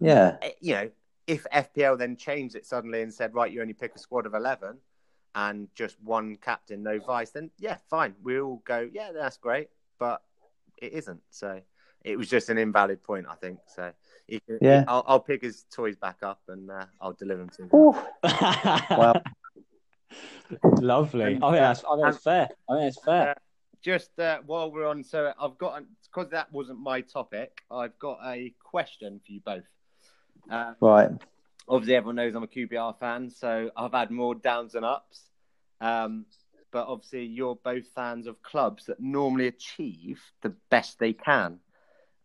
[0.00, 0.90] Yeah, eh, you know,
[1.26, 4.34] if FPL then changed it suddenly and said, right, you only pick a squad of
[4.34, 4.78] 11
[5.36, 8.14] and just one captain, no vice, then yeah, fine.
[8.22, 9.68] We all go, yeah, that's great.
[10.00, 10.22] But
[10.78, 11.20] it isn't.
[11.30, 11.60] So
[12.02, 13.60] it was just an invalid point, I think.
[13.68, 13.92] So
[14.60, 17.68] yeah, I'll, I'll, pick his toys back up and uh, I'll deliver them to him.
[18.98, 19.22] well,
[20.80, 21.34] lovely.
[21.34, 22.48] And, I think that's, I think that's fair.
[22.68, 23.30] I think it's fair.
[23.30, 23.34] Uh,
[23.82, 27.62] just uh, while we're on, so I've got because that wasn't my topic.
[27.70, 29.64] I've got a question for you both.
[30.50, 31.10] Uh, right.
[31.68, 35.22] Obviously, everyone knows I'm a QPR fan, so I've had more downs and ups.
[35.80, 36.26] Um,
[36.70, 41.58] but obviously, you're both fans of clubs that normally achieve the best they can.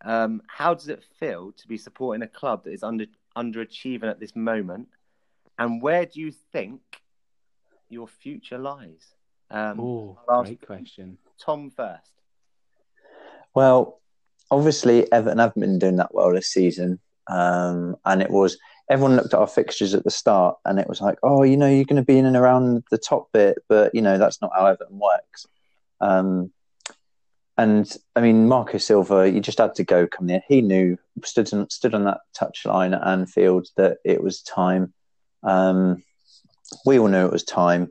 [0.03, 3.05] Um, how does it feel to be supporting a club that is under
[3.35, 4.89] underachieving at this moment?
[5.57, 6.81] And where do you think
[7.89, 9.13] your future lies?
[9.49, 11.17] Um, Ooh, great question.
[11.39, 12.11] Tom first.
[13.53, 14.01] Well,
[14.51, 16.99] obviously, Everton haven't been doing that well this season.
[17.27, 18.57] Um, and it was
[18.89, 21.69] everyone looked at our fixtures at the start, and it was like, oh, you know,
[21.69, 24.51] you're going to be in and around the top bit, but you know that's not
[24.55, 25.47] how Everton works.
[26.01, 26.51] Um,
[27.57, 30.43] and I mean, Marco Silva, you just had to go come there.
[30.47, 34.93] He knew stood on, stood on that touchline at Anfield that it was time.
[35.41, 36.03] Um,
[36.85, 37.89] we all knew it was time,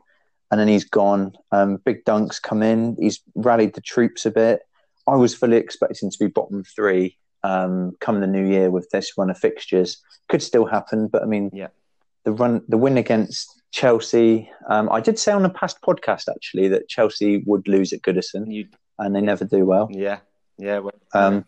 [0.51, 1.33] and then he's gone.
[1.51, 2.97] Um, Big Dunk's come in.
[2.99, 4.61] He's rallied the troops a bit.
[5.07, 9.13] I was fully expecting to be bottom three um, come the new year with this
[9.17, 10.03] run of fixtures.
[10.29, 11.69] Could still happen, but I mean, yeah,
[12.25, 14.51] the run, the win against Chelsea.
[14.69, 18.53] Um, I did say on a past podcast actually that Chelsea would lose at Goodison,
[18.53, 18.67] you,
[18.99, 19.89] and they never do well.
[19.93, 20.21] Yeah,
[20.59, 20.79] yeah.
[20.79, 21.45] Well, um,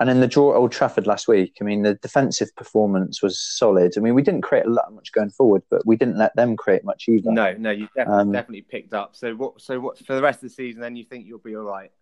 [0.00, 1.56] and then the draw at Old Trafford last week.
[1.60, 3.94] I mean, the defensive performance was solid.
[3.96, 6.56] I mean, we didn't create a lot much going forward, but we didn't let them
[6.56, 7.32] create much either.
[7.32, 9.14] No, no, you definitely, um, definitely picked up.
[9.14, 9.60] So what?
[9.60, 10.80] So what for the rest of the season?
[10.80, 11.92] Then you think you'll be all right?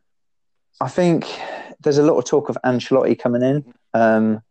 [0.81, 1.27] I think
[1.81, 4.43] there's a lot of talk of Ancelotti coming in, um,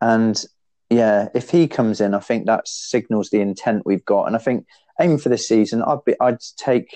[0.00, 0.44] and
[0.90, 4.26] yeah, if he comes in, I think that signals the intent we've got.
[4.26, 4.66] And I think
[5.00, 6.94] aiming for this season, I'd be, I'd take,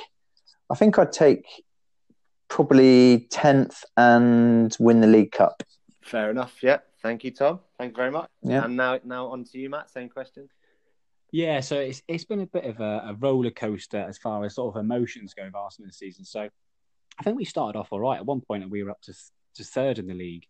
[0.70, 1.44] I think I'd take
[2.48, 5.62] probably tenth and win the League Cup.
[6.02, 6.58] Fair enough.
[6.62, 6.78] Yeah.
[7.02, 7.60] Thank you, Tom.
[7.78, 8.28] Thank you very much.
[8.42, 8.64] Yeah.
[8.64, 9.90] And now, now on to you, Matt.
[9.90, 10.48] Same question.
[11.32, 14.56] Yeah, so it's it's been a bit of a, a roller coaster as far as
[14.56, 16.24] sort of emotions go of Arsenal this season.
[16.24, 16.48] So
[17.18, 18.18] I think we started off all right.
[18.18, 19.14] At one point, we were up to
[19.56, 20.46] to third in the league,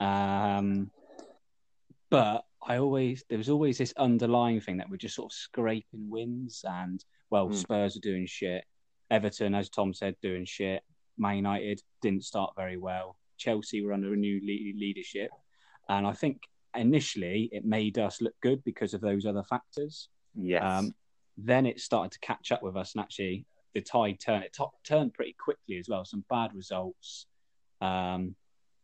[0.00, 0.90] um,
[2.10, 6.10] but I always there was always this underlying thing that we're just sort of scraping
[6.10, 7.54] wins, and well, Mm.
[7.54, 8.64] Spurs are doing shit,
[9.10, 10.82] Everton, as Tom said, doing shit.
[11.16, 13.16] Man United didn't start very well.
[13.36, 15.30] Chelsea were under a new le- leadership,
[15.88, 16.40] and I think
[16.76, 20.08] initially it made us look good because of those other factors.
[20.34, 20.62] Yes.
[20.62, 20.94] Um,
[21.36, 24.44] then it started to catch up with us, and actually the tide turned.
[24.44, 26.04] It turned pretty quickly as well.
[26.04, 27.26] Some bad results,
[27.80, 28.34] um,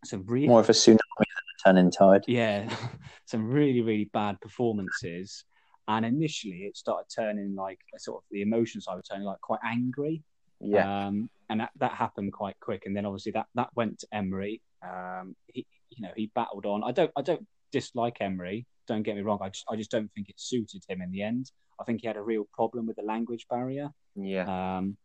[0.05, 2.25] some really More of a tsunami than a turning tide.
[2.27, 2.69] yeah,
[3.27, 5.45] some really really bad performances.
[5.89, 9.61] And initially, it started turning like sort of the emotions I was turning like quite
[9.65, 10.23] angry.
[10.61, 11.07] yeah.
[11.07, 12.87] Um, and that, that happened quite quick.
[12.87, 14.63] And then obviously that, that went to Emery.
[14.85, 16.85] Um, he, you know, he battled on.
[16.85, 18.67] I don't, I don't dislike Emery.
[18.87, 19.39] Don't get me wrong.
[19.41, 21.51] I just, I just don't think it suited him in the end.
[21.81, 23.91] I think he had a real problem with the language barrier.
[24.17, 24.77] yeah.
[24.79, 24.97] Um,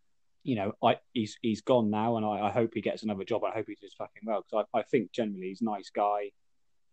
[0.43, 3.43] you know, I he's he's gone now, and I, I hope he gets another job.
[3.43, 6.29] I hope he does fucking well because I, I think generally he's a nice guy,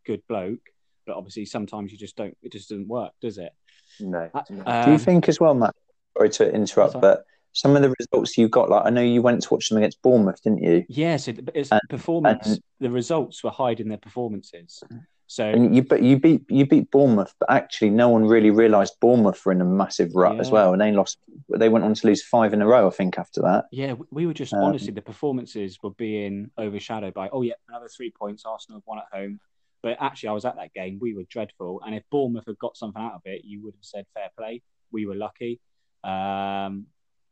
[0.07, 0.61] good bloke.
[1.07, 2.35] But obviously, sometimes you just don't.
[2.43, 3.53] It just doesn't work, does it?
[4.01, 4.31] no.
[4.33, 4.63] Uh, no.
[4.65, 5.75] um, Do you think as well, Matt?
[6.17, 9.43] Sorry to interrupt, but some of the results you got, like I know you went
[9.43, 10.85] to watch them against Bournemouth, didn't you?
[10.89, 12.47] Yeah, so the- it's And- performance.
[12.47, 14.83] and- the results were hiding their performances.
[15.33, 19.01] So And you, but you beat you beat Bournemouth, but actually no one really realised
[19.01, 21.16] Bournemouth were in a massive rut as well, and they lost.
[21.49, 23.64] They went on to lose five in a row, I think, after that.
[23.73, 27.55] yeah, we- we were just Um, honestly the performances were being overshadowed by oh yeah
[27.71, 28.45] another three points.
[28.45, 29.40] Arsenal have won at home,
[29.83, 30.99] but actually I was at that game.
[31.01, 33.85] We were dreadful, and if Bournemouth had got something out of it, you would have
[33.95, 34.61] said fair play.
[34.90, 35.61] We were lucky.
[36.05, 36.87] Um,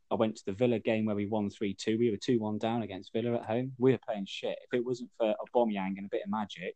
[0.09, 1.97] I went to the Villa game where we won three two.
[1.99, 3.73] We were two one down against Villa at home.
[3.77, 4.57] We were playing shit.
[4.65, 6.75] If it wasn't for Aubameyang and a bit of magic,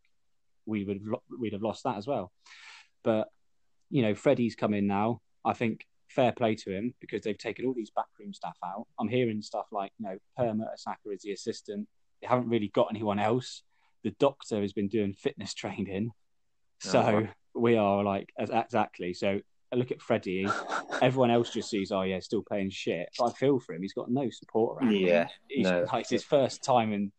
[0.65, 2.32] we would have, we'd have lost that as well.
[3.04, 3.30] But
[3.89, 5.21] you know, Freddie's come in now.
[5.43, 8.88] I think fair play to him because they've taken all these backroom staff out.
[8.99, 11.88] I'm hearing stuff like, you know, Per Mertesacker is the assistant.
[12.21, 13.63] They haven't really got anyone else.
[14.04, 16.12] The doctor has been doing fitness training.
[16.80, 17.28] So wow.
[17.54, 19.13] we are like, as- exactly.
[19.13, 19.41] So
[19.73, 20.47] I look at Freddie.
[21.01, 23.10] Everyone else just sees, oh, yeah, still playing shit.
[23.17, 23.82] But I feel for him.
[23.82, 25.08] He's got no support around him.
[25.08, 25.86] Yeah, He's, no.
[25.91, 26.93] like, it's his first time.
[26.93, 27.12] And,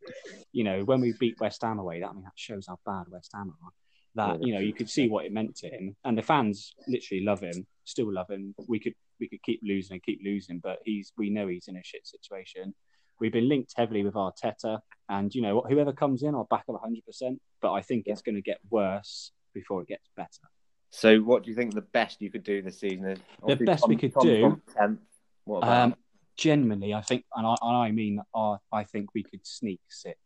[0.52, 3.04] you know, when we beat West Ham away, that, I mean, that shows how bad
[3.10, 3.70] West Ham are.
[4.14, 5.96] That, Yeah, you know, you could see what it meant to him.
[6.04, 8.54] And the fans literally love him, still love him.
[8.66, 11.76] We could we could keep losing and keep losing, but he's we know he's in
[11.76, 12.74] a shit situation.
[13.20, 16.74] We've been linked heavily with Arteta, and you know whoever comes in, I'll back up
[16.80, 17.04] 100.
[17.04, 20.48] percent But I think it's going to get worse before it gets better.
[20.96, 23.18] So, what do you think the best you could do this season is?
[23.42, 25.00] Obviously, best we could Tom's do- on tenth.
[25.44, 25.82] What about?
[25.84, 25.94] Um,
[26.38, 30.18] generally, I think, and I, and I mean, uh, I think we could sneak six.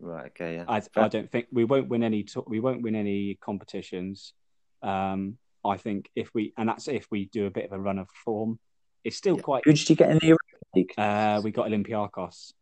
[0.00, 0.28] right.
[0.28, 0.54] Okay.
[0.54, 0.64] Yeah.
[0.66, 2.24] I, I don't think we won't win any.
[2.46, 4.32] We won't win any competitions.
[4.82, 7.98] Um, I think if we, and that's if we do a bit of a run
[7.98, 8.58] of form.
[9.04, 9.42] It's still Yeah.
[9.42, 9.62] quite.
[9.66, 10.94] Who did you get in the Europa League?
[10.96, 12.54] Uh, we got Olympiacos.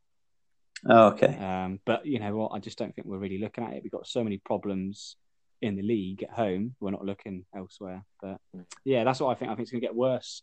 [0.89, 1.37] Oh, okay.
[1.39, 2.49] Um, but you know what?
[2.49, 3.83] I just don't think we're really looking at it.
[3.85, 5.15] We've got so many problems
[5.63, 6.75] in the league at home.
[6.81, 8.05] We're not looking elsewhere.
[8.21, 8.65] But Mm.
[8.85, 9.51] yeah, that's what I think.
[9.51, 10.43] I think it's going to get worse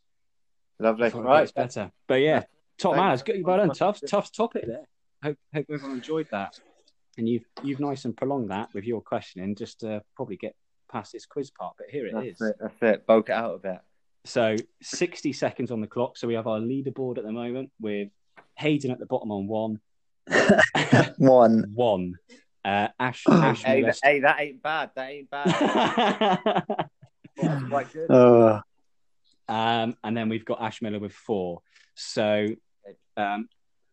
[0.79, 1.07] Lovely.
[1.07, 1.39] before it Right.
[1.41, 1.91] gets better.
[2.07, 2.43] But yeah,
[2.77, 3.43] top Thank- man, it's good.
[3.45, 4.87] Well done, tough, tough topic there.
[5.23, 6.59] Hope hope everyone enjoyed that,
[7.17, 10.55] and you've you've nice and prolonged that with your questioning just to probably get
[10.91, 11.73] past this quiz part.
[11.77, 12.37] But here it is.
[12.37, 12.57] That's it.
[12.59, 13.05] That's it.
[13.07, 13.79] Bulk it out a bit.
[14.25, 16.17] So 60 seconds on the clock.
[16.17, 18.09] So we have our leaderboard at the moment with
[18.57, 19.79] Hayden at the bottom on one.
[21.17, 21.71] One.
[21.73, 22.15] One.
[22.67, 24.91] Uh, Ash, Ash Hey, Miller that, hey, that ain't bad.
[24.95, 26.63] That ain't bad.
[27.37, 28.07] That's quite good.
[28.09, 28.59] Oh,
[29.47, 31.61] um, and then we've got Ash Miller with four.
[31.95, 32.47] So
[33.15, 33.47] um,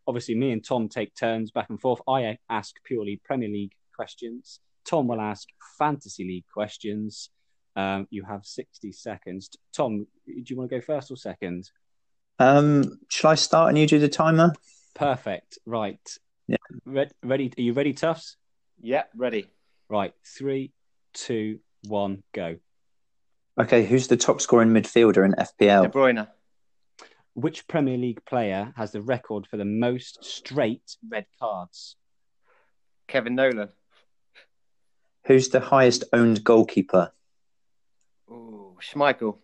[0.09, 2.01] obviously, me and Tom take turns back and forth.
[2.09, 4.59] I ask purely Premier League questions.
[4.85, 5.47] Tom will ask
[5.79, 7.31] Fantasy League questions.
[7.77, 9.51] Um, you have 60 seconds.
[9.73, 11.71] Tom, do you want to go first or second?
[12.41, 14.53] um, shall I start and you do the timer?
[14.95, 15.59] Perfect.
[15.65, 16.01] Right.
[16.49, 16.57] Yeah.
[16.85, 17.53] Re- ready?
[17.57, 18.37] Are you ready, Tufts?
[18.81, 19.05] Yeah.
[19.17, 19.49] Ready.
[19.89, 20.15] Right.
[20.25, 20.73] Three,
[21.13, 22.57] two, one, go.
[23.59, 25.93] Okay, who's the top scoring midfielder in De FPL?
[25.93, 26.29] Bruyne.
[27.35, 31.97] Which Premier League player has the record for the most straight red cards?
[33.07, 33.69] Kevin Nolan.
[35.27, 37.13] Who's the highest owned goalkeeper?
[38.31, 39.39] Ooh, Schmeichel.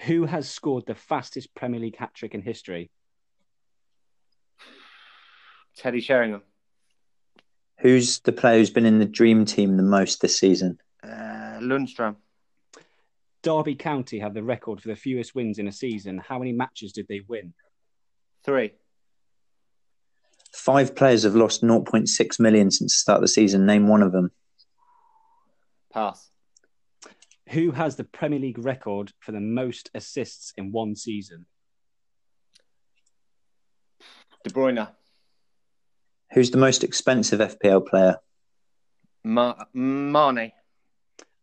[0.00, 2.90] Who has scored the fastest Premier League hat trick in history?
[5.76, 6.42] Teddy Sheringham.
[7.82, 10.78] Who's the player who's been in the dream team the most this season?
[11.02, 12.14] Uh, Lundstram.
[13.42, 16.18] Derby County have the record for the fewest wins in a season.
[16.18, 17.54] How many matches did they win?
[18.44, 18.74] Three.
[20.54, 23.66] Five players have lost 0.6 million since the start of the season.
[23.66, 24.30] Name one of them.
[25.92, 26.30] Pass.
[27.48, 31.46] Who has the Premier League record for the most assists in one season?
[34.44, 34.88] De Bruyne.
[36.32, 38.16] Who's the most expensive FPL player?
[39.24, 40.52] Ma- Mane.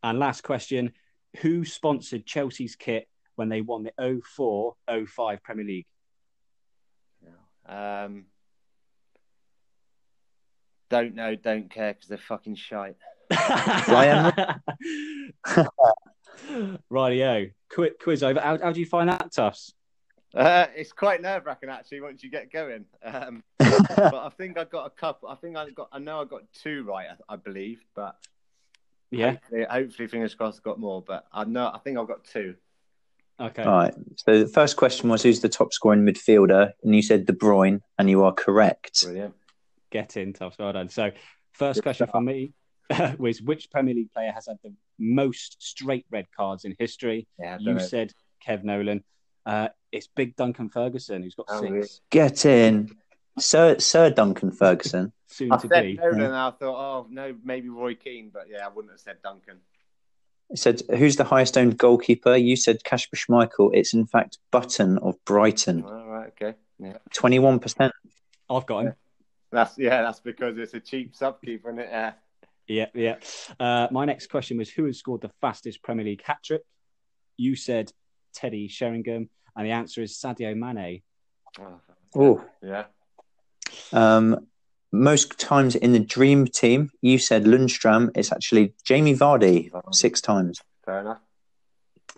[0.02, 0.94] And last question
[1.42, 4.76] Who sponsored Chelsea's kit when they won the 04
[5.08, 5.86] 05 Premier League?
[7.68, 8.26] Um,
[10.90, 12.96] don't know, don't care because they're fucking shite.
[13.88, 14.34] Ryan.
[16.92, 17.52] Rightio.
[17.72, 18.40] Quick quiz over.
[18.40, 19.74] How, how do you find that, Tufts?
[20.34, 22.86] Uh, it's quite nerve wracking actually once you get going.
[23.04, 25.30] Um, but I think I got a couple.
[25.30, 25.90] I think I got.
[25.92, 27.08] I know I got two right.
[27.30, 28.16] I, I believe, but
[29.12, 29.32] Yeah.
[29.32, 31.02] hopefully, hopefully, fingers crossed, I got more.
[31.02, 31.72] But I know.
[31.74, 32.56] I think I've got two.
[33.40, 33.64] Okay.
[33.64, 33.94] All right.
[34.18, 36.74] So the first question was who's the top scoring midfielder?
[36.84, 39.04] And you said De Bruyne, and you are correct.
[39.04, 39.34] Brilliant.
[39.92, 40.60] Get in, Tufts.
[40.60, 40.90] Well done.
[40.90, 41.10] So,
[41.54, 42.54] first question for me
[43.18, 47.28] was which Premier League player has had the most straight red cards in history?
[47.40, 47.80] Yeah, You know.
[47.80, 48.14] said
[48.46, 49.04] Kev Nolan.
[49.50, 51.88] Uh, it's Big Duncan Ferguson, who's got Oh, six, really?
[52.12, 52.96] Get in.
[53.40, 55.12] Sir Sir Duncan Ferguson.
[55.28, 55.94] soon I to said be.
[55.94, 59.18] Nolan, and I thought, oh no, maybe Roy Keane, but yeah, I wouldn't have said
[59.24, 59.58] Duncan.
[60.52, 62.36] It said who's the highest owned goalkeeper?
[62.36, 63.72] You said Kasper Schmeichel.
[63.74, 65.84] It's in fact Button of Brighton.
[65.84, 67.94] All right, okay, yeah, Twenty one percent.
[68.52, 68.94] I've got him.
[69.52, 71.90] that's yeah, that's because it's a cheap subkeeper, isn't it?
[71.90, 72.14] Yeah.
[72.68, 73.16] Yeah, yeah.
[73.60, 76.62] Uh, my next question was who has scored the fastest Premier League hat trick?
[77.36, 77.92] You said
[78.36, 79.30] Teddy Sheringham,
[79.60, 81.02] and the answer is Sadio Mane.
[82.16, 82.86] Oh, yeah.
[83.92, 84.48] Um,
[84.94, 88.10] most times in the dream team, you said Lundstram.
[88.16, 90.62] It's actually Jamie Vardy six times.
[90.86, 91.20] Fair enough.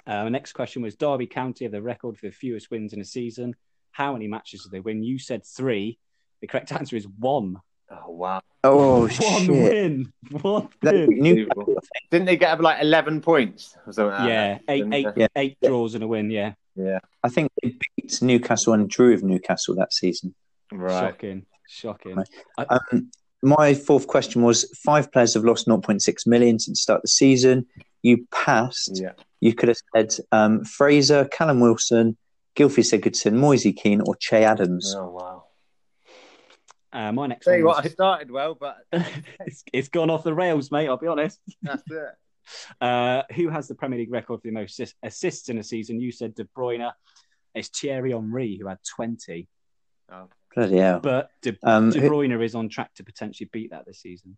[0.06, 3.02] Uh, my next question was Derby County have the record for the fewest wins in
[3.02, 3.56] a season.
[3.92, 5.02] How many matches did they win?
[5.04, 5.98] You said three.
[6.42, 7.58] The correct answer is one.
[7.90, 8.42] Oh wow!
[8.64, 9.50] Oh One shit!
[9.50, 10.14] win.
[10.42, 11.10] One win.
[11.10, 11.76] Newcastle,
[12.10, 14.14] Didn't they get like eleven points or something?
[14.18, 14.62] like Yeah, that?
[14.70, 15.08] eight, eight.
[15.18, 15.28] Yeah.
[15.36, 16.32] eight draws and a win.
[16.32, 17.00] Yeah, Yeah.
[17.24, 20.34] I think they beat Newcastle and drew with Newcastle that season.
[20.72, 21.00] Right.
[21.00, 22.16] shocking, shocking.
[22.16, 22.68] Right.
[22.70, 23.12] Um,
[23.44, 27.08] my fourth question was five players have lost 0.6 million since the start of the
[27.10, 27.66] season.
[28.04, 29.00] You passed.
[29.02, 29.14] Yeah.
[29.42, 32.18] You could have said um, Fraser, Callum Wilson,
[32.56, 34.96] Gylfi Sigurdsson, Moise Kean, or Che Adams.
[34.96, 35.44] Oh wow.
[36.94, 38.78] Uh, my next Tell one you what, I started well, but
[39.40, 40.88] it's, it's gone off the rails, mate.
[40.90, 41.40] I'll be honest.
[41.62, 42.10] that's it.
[42.80, 46.00] Uh, who has the Premier League record for the most assist- assists in a season?
[46.00, 46.92] You said De Bruyne.
[47.54, 49.48] It's Thierry Henry who had 20,
[50.56, 51.00] Bloody hell.
[51.00, 54.38] but De, Um, De Bruyne is on track to potentially beat that this season.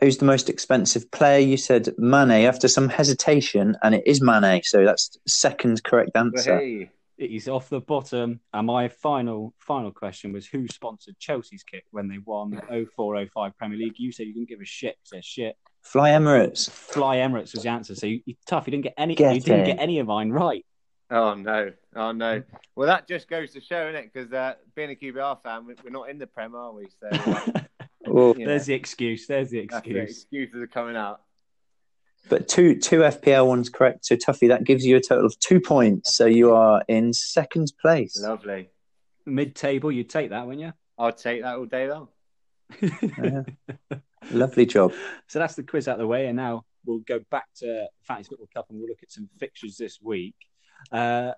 [0.00, 1.38] who's the most expensive player?
[1.40, 4.62] You said Mane after some hesitation, and it is Mane.
[4.64, 6.58] So that's second correct answer.
[6.58, 8.40] hey, He's off the bottom.
[8.54, 12.62] And my final final question was who sponsored Chelsea's kit when they won the
[12.96, 13.94] 0405 Premier League?
[13.98, 14.96] You said you didn't give a shit.
[15.02, 15.56] Said shit.
[15.82, 16.70] Fly Emirates.
[16.70, 17.94] Fly Emirates was the answer.
[17.94, 18.66] So you, you tough.
[18.66, 19.14] You didn't get any.
[19.14, 19.66] Get you didn't in.
[19.76, 20.64] get any of mine right.
[21.10, 22.42] oh no, oh no.
[22.76, 24.12] Well, that just goes to show, innit?
[24.12, 26.86] Because uh, being a QPR fan, we- we're not in the Prem, are we?
[27.00, 27.08] So
[28.06, 29.26] you know, There's the excuse.
[29.26, 29.96] There's the that's it.
[29.96, 30.10] excuse.
[30.22, 31.20] excuses are coming out.
[32.28, 34.04] but two two FPL ones correct.
[34.06, 36.14] So Tuffey, that gives you a total of two points.
[36.14, 38.20] So you are in second place.
[38.20, 38.70] Lovely.
[39.26, 40.72] Mid table, you'd take that, wouldn't you?
[40.98, 42.08] I'll take that all day long.
[44.30, 44.92] Lovely job.
[45.26, 48.28] So that's the quiz out of the way, and now we'll go back to Fantasy
[48.28, 50.34] Football Cup and we'll look at some fixtures this week.
[50.92, 51.32] Uh,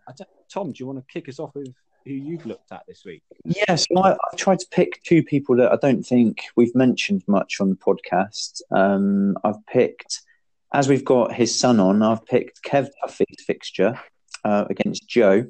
[0.50, 3.22] Tom, do you want to kick us off with who you've looked at this week?
[3.44, 7.60] Yes, I, I've tried to pick two people that I don't think we've mentioned much
[7.60, 8.62] on the podcast.
[8.70, 10.20] Um, I've picked,
[10.72, 13.98] as we've got his son on, I've picked Kev Duffy's fixture
[14.44, 15.46] uh, against Joe.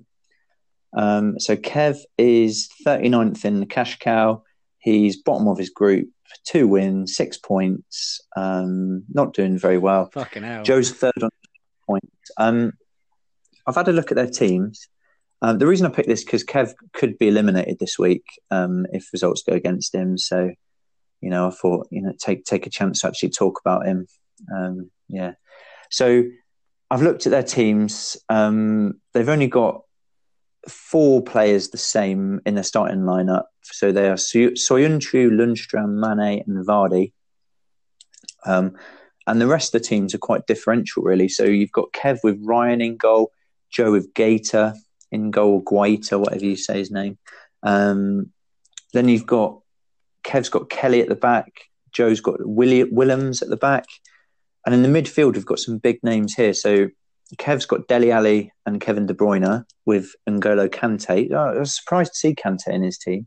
[0.95, 4.43] Um, so Kev is 39th in the cash cow.
[4.83, 6.09] He's bottom of his group,
[6.45, 8.21] two wins, six points.
[8.37, 10.11] Um, not doing very well.
[10.13, 10.65] Fucking hell.
[10.65, 11.31] Joe's third on
[11.87, 12.31] points.
[12.37, 12.73] Um,
[13.67, 14.89] I've had a look at their teams.
[15.41, 19.09] Um, the reason I picked this because Kev could be eliminated this week um, if
[19.13, 20.19] results go against him.
[20.19, 20.51] So,
[21.21, 24.07] you know, I thought you know take take a chance to actually talk about him.
[24.53, 25.33] Um, yeah.
[25.91, 26.25] So
[26.91, 28.17] I've looked at their teams.
[28.29, 29.83] Um, they've only got
[30.69, 33.45] four players the same in their starting lineup.
[33.63, 37.13] So they are Soy- Soyuncu, Lundstram, Mane, and Vardy.
[38.45, 38.77] Um,
[39.27, 41.29] and the rest of the teams are quite differential, really.
[41.29, 43.31] So you've got Kev with Ryan in goal,
[43.71, 44.75] Joe with Gator
[45.11, 47.19] in goal, Guaita, whatever you say his name.
[47.63, 48.33] Um,
[48.93, 49.59] then you've got
[50.25, 51.53] Kev's got Kelly at the back,
[51.93, 53.87] Joe's got William Willems at the back,
[54.65, 56.55] and in the midfield we've got some big names here.
[56.55, 56.89] So
[57.39, 61.31] Kev's got Dele Alli and Kevin De Bruyne with N'Golo Kante.
[61.33, 63.27] Oh, I was surprised to see Kante in his team.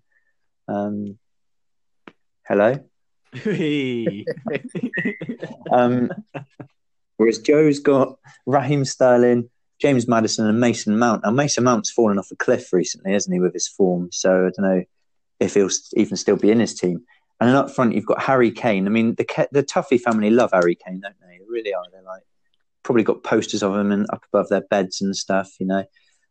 [0.67, 1.17] Um,
[2.47, 2.79] Hello.
[5.71, 6.09] Um,
[7.17, 9.49] whereas Joe's got Raheem Sterling,
[9.81, 11.23] James Maddison, and Mason Mount.
[11.25, 14.09] Now Mason Mount's fallen off a cliff recently, hasn't he, with his form?
[14.11, 14.83] So I don't know
[15.39, 17.03] if he'll even still be in his team.
[17.39, 18.85] And then up front, you've got Harry Kane.
[18.85, 21.39] I mean, the the Tuffey family love Harry Kane, don't they?
[21.39, 21.83] They really are.
[21.91, 22.23] They're like
[22.85, 25.83] probably got posters of him and up above their beds and stuff, you know.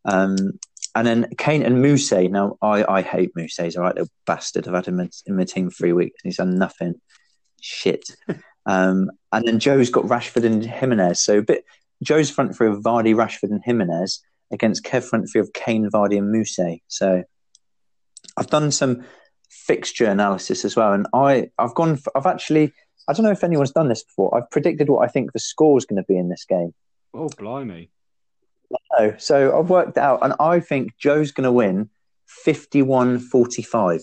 [0.07, 0.59] Um,
[0.95, 2.13] and then Kane and Muse.
[2.13, 3.57] Now, I, I hate Muse.
[3.57, 4.69] He's all right, little bastard.
[4.69, 6.95] I've had him in, in my team three weeks and he's done nothing.
[7.61, 8.05] Shit.
[8.67, 11.23] um, and then Joe's got Rashford and Jimenez.
[11.23, 11.65] So a bit
[12.03, 16.19] Joe's front three of Vardy, Rashford, and Jimenez against Kev front three of Kane, Vardy,
[16.19, 16.81] and Muse.
[16.87, 17.25] So
[18.37, 19.05] I've done some
[19.51, 21.97] fixture analysis as well, and I I've gone.
[21.97, 22.73] For, I've actually
[23.07, 24.37] I don't know if anyone's done this before.
[24.37, 26.75] I've predicted what I think the score is going to be in this game.
[27.13, 27.91] oh, blimey.
[28.99, 31.91] No, so I've worked out, and I think Joe's going to win
[32.47, 34.01] 51-45.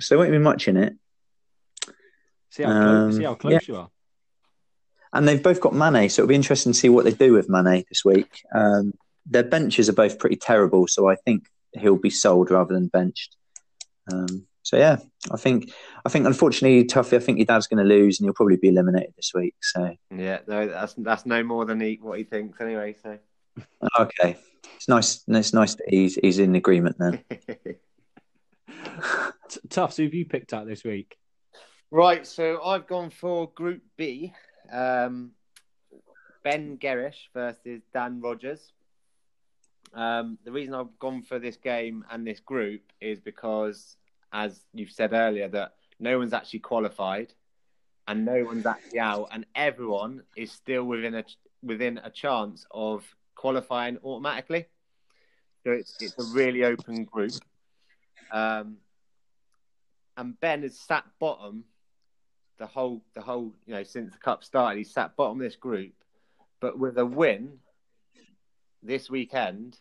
[0.00, 0.94] So there won't be much in it.
[2.50, 3.90] See how, close, Um, see how close you are.
[5.12, 7.48] And they've both got Mane, so it'll be interesting to see what they do with
[7.48, 8.42] Mane this week.
[8.52, 8.94] Um,
[9.26, 13.36] their benches are both pretty terrible, so I think he'll be sold rather than benched.
[14.12, 14.96] Um, so yeah,
[15.30, 15.70] I think
[16.04, 18.68] I think unfortunately, Tuffey, I think your dad's going to lose, and he'll probably be
[18.68, 19.54] eliminated this week.
[19.60, 22.96] So Yeah, no, that's that's no more than he, what he thinks anyway.
[23.02, 23.18] So
[24.00, 24.38] okay,
[24.76, 25.22] it's nice.
[25.28, 27.22] It's nice that he's he's in agreement then.
[29.50, 31.16] T- who have you picked out this week?
[31.90, 34.32] right, so I've gone for Group B.
[34.72, 35.32] Um,
[36.42, 38.72] ben Gerrish versus Dan Rogers.
[39.94, 43.96] Um, the reason I've gone for this game and this group is because,
[44.34, 47.32] as you've said earlier, that no one's actually qualified,
[48.06, 51.24] and no one's actually out, and everyone is still within a
[51.62, 53.06] within a chance of
[53.36, 54.66] qualifying automatically.
[55.62, 57.32] So it's it's a really open group.
[58.30, 58.78] Um,
[60.16, 61.64] and Ben has sat bottom
[62.58, 64.78] the whole the whole you know since the cup started.
[64.78, 65.94] He sat bottom this group,
[66.60, 67.58] but with a win
[68.82, 69.78] this weekend,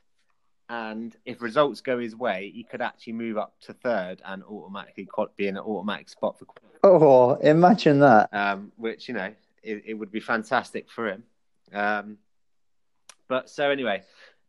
[0.74, 5.07] and if results go his way, he could actually move up to third and automatically
[5.36, 6.47] be in an automatic spot for
[6.84, 8.34] Oh, imagine that!
[8.34, 11.24] um, which you know it, it would be fantastic for him.
[11.71, 12.17] Um,
[13.28, 14.01] but so anyway,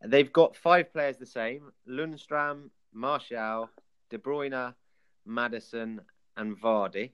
[0.03, 3.69] they've got five players the same: Lundstram, Martial,
[4.09, 4.73] De Bruyne,
[5.27, 6.01] Maddison,
[6.35, 7.11] and Vardy.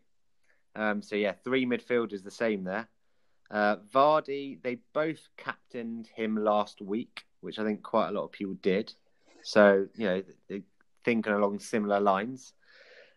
[0.74, 2.88] Um, so yeah, three midfielders the same there.
[3.49, 8.32] Uh, Vardy, they both captained him last week, which I think quite a lot of
[8.32, 8.93] people did.
[9.44, 10.62] So you know,
[11.04, 12.54] thinking along similar lines.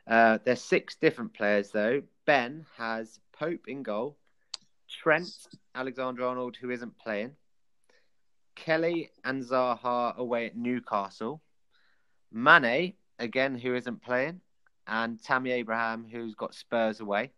[0.06, 2.02] Uh, there's six different players though.
[2.26, 4.16] Ben has Pope in goal,
[4.88, 5.28] Trent
[5.74, 7.32] Alexander Arnold, who isn't playing,
[8.54, 11.42] Kelly and Zaha away at Newcastle,
[12.32, 14.40] Mane again, who isn't playing,
[14.86, 17.30] and Tammy Abraham, who's got Spurs away.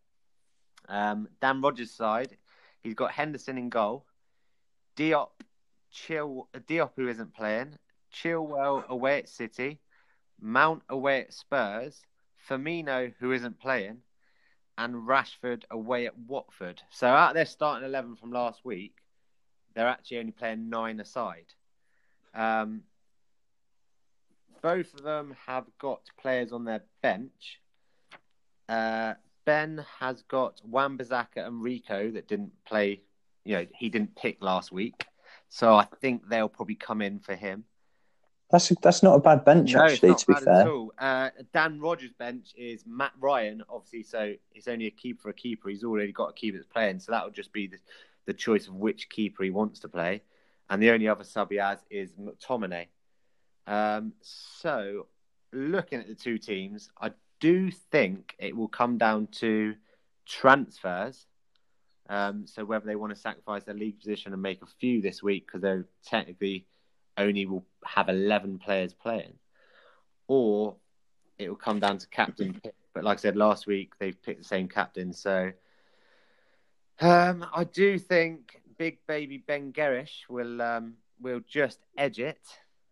[0.89, 2.37] Um, Dan Rogers' side,
[2.83, 4.07] he's got Henderson in goal,
[4.97, 5.31] Diop,
[5.91, 7.79] Chill, Diop who isn't playing,
[8.23, 9.81] Chilwell away at City,
[10.41, 12.03] Mount away at Spurs,
[12.49, 13.99] Firmino who isn't playing,
[14.79, 16.83] and Rashford away at Watford.
[16.91, 18.97] So out their starting eleven from last week,
[19.75, 21.47] they're actually only playing nine aside.
[22.35, 22.83] Um,
[24.63, 27.61] both of them have got players on their bench.
[28.69, 29.15] Uh,
[29.45, 33.01] ben has got Wan-Bissaka and Rico that didn't play.
[33.45, 35.07] You know, he didn't pick last week,
[35.49, 37.65] so I think they'll probably come in for him.
[38.51, 40.15] That's that's not a bad bench No, actually.
[40.15, 40.71] To be fair.
[40.99, 44.05] Uh, Dan Rogers' bench is Matt Ryan, obviously.
[44.05, 45.69] So it's only a keeper for a keeper.
[45.69, 47.79] He's already got a keeper that's playing, so that would just be the,
[48.27, 50.23] the choice of which keeper he wants to play.
[50.71, 52.87] And the only other sub he has is McTominay.
[53.67, 55.07] Um, so
[55.53, 59.75] looking at the two teams, I do think it will come down to
[60.25, 61.27] transfers.
[62.09, 65.23] Um, so whether they want to sacrifice their league position and make a few this
[65.23, 66.67] week because they're technically
[67.19, 69.35] only will have 11 players playing,
[70.29, 70.77] or
[71.39, 72.75] it will come down to captain pick.
[72.95, 75.13] But like I said last week, they've picked the same captain.
[75.13, 75.53] So
[77.01, 82.41] um, I do think big baby Ben Gerrish will um, will just edge it.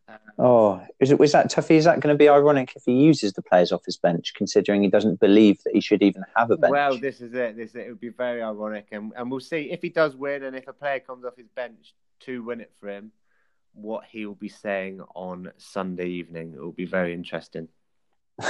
[0.07, 1.77] Uh, oh, is it was that Tuffey?
[1.77, 4.83] Is that going to be ironic if he uses the players off his bench, considering
[4.83, 6.72] he doesn't believe that he should even have a bench?
[6.72, 7.57] well, this is it.
[7.57, 10.55] This it would be very ironic, and and we'll see if he does win, and
[10.55, 13.12] if a player comes off his bench to win it for him,
[13.75, 16.55] what he will be saying on Sunday evening.
[16.55, 17.68] It will be very interesting.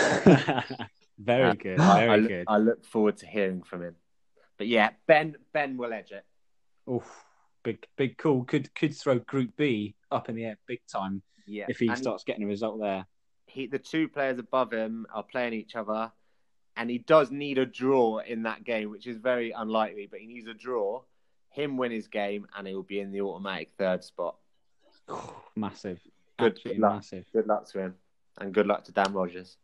[1.19, 1.81] very Uh, good.
[1.81, 2.45] I- Very I, look- good.
[2.49, 3.97] I look forward to hearing from him.
[4.59, 6.25] But yeah, Ben Ben will edge it.
[6.91, 7.25] Oof,
[7.63, 8.45] big, big call.
[8.45, 11.99] Could could throw Group B up in the air big time Yeah, if he And
[11.99, 13.05] starts getting a result there.
[13.47, 16.13] he the two players above him are playing each other,
[16.77, 20.27] and he does need a draw in that game, which is very unlikely, but he
[20.27, 21.03] needs a draw.
[21.51, 24.37] Him win his game, and he will be in the automatic third spot.
[25.57, 26.01] massive,
[26.39, 26.95] Good luck.
[26.95, 27.25] massive.
[27.33, 27.95] Good luck to him,
[28.39, 29.57] and good luck to Dan Rogers.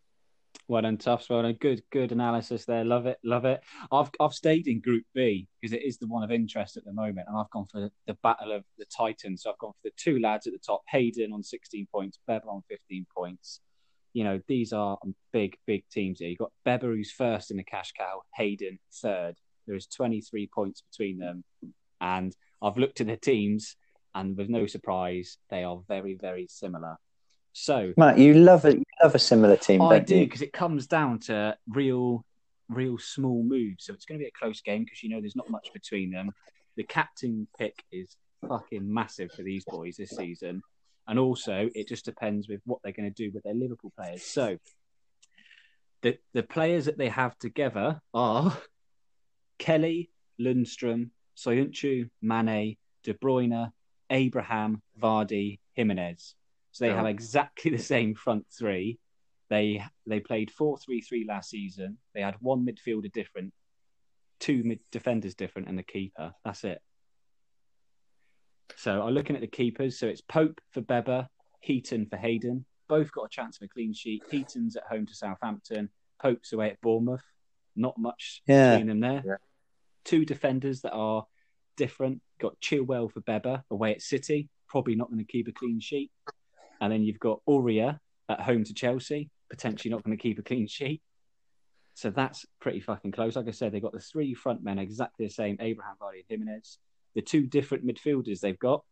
[0.69, 1.29] Well done, Tufts.
[1.29, 1.57] Well done.
[1.61, 2.85] Good, good analysis there.
[2.85, 3.61] Love it, love it.
[3.91, 6.93] I've I've stayed in Group B because it is the one of interest at the
[6.93, 9.43] moment, and I've gone for the battle of the Titans.
[9.43, 12.49] So I've gone for the two lads at the top: Hayden on 16 points, Beber
[12.49, 13.61] on 15 points.
[14.13, 14.99] You know, these are
[15.33, 16.29] big, big teams here.
[16.29, 19.37] You've got Beber who's first in the cash cow, Hayden third.
[19.69, 21.45] There is 23 points between them,
[22.01, 23.77] and I've looked at the teams,
[24.15, 26.97] and with no surprise, they are very, very similar.
[27.53, 30.87] So Matt, you love a you love a similar team, I do because it comes
[30.87, 32.25] down to real,
[32.69, 33.85] real small moves.
[33.85, 36.11] So it's going to be a close game because you know there's not much between
[36.11, 36.31] them.
[36.77, 38.17] The captain pick is
[38.49, 40.63] fucking massive for these boys this season,
[41.09, 44.23] and also it just depends with what they're going to do with their Liverpool players.
[44.23, 44.59] So
[46.03, 48.57] the the players that they have together are
[49.59, 53.73] Kelly, Lundstram, Soyuncu, Mane, De Bruyne,
[54.11, 56.35] Abraham, Vardy, Jimenez.
[56.73, 56.97] So they Oh.
[56.97, 58.99] have exactly the same front three.
[59.49, 61.99] They they played four three three last season.
[62.15, 63.53] They had one midfielder different,
[64.39, 66.35] two mid defenders different, and the keeper.
[66.45, 66.81] That's it.
[68.77, 69.99] So I'm looking at the keepers.
[69.99, 71.29] So it's Pope for Beber,
[71.61, 72.65] Heaton for Hayden.
[72.89, 74.23] Both got a chance of a clean sheet.
[74.31, 75.91] Heaton's at home to Southampton.
[76.21, 77.25] Pope's away at Bournemouth.
[77.77, 78.73] Not much Yeah.
[78.77, 79.23] between them there.
[79.27, 79.37] Yeah.
[80.05, 81.27] Two defenders that are
[81.77, 82.21] different.
[82.41, 84.49] Got Chilwell for Beber away at City.
[84.69, 86.11] Probably not going to keep a clean sheet.
[86.81, 87.99] And then you've got Aurier
[88.29, 89.31] at home to Chelsea.
[89.49, 91.03] Potentially not going to keep a clean sheet.
[91.95, 93.37] So that's pretty fucking close.
[93.37, 96.41] Like I said, they've got the three front men exactly the same Abraham, Vardy, and
[96.41, 96.79] Jimenez.
[97.15, 98.85] The two different midfielders they've got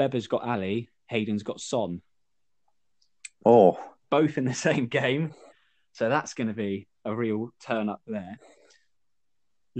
[0.00, 2.00] Beber's got Alli, Hayden's got Son.
[3.44, 3.78] Oh,
[4.08, 5.34] Both in the same game.
[5.92, 8.38] So that's going to be a real turn up there.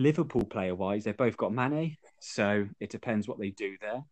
[0.00, 1.96] Liverpool player wise, they've both got Mane.
[2.20, 4.02] So it depends what they do there.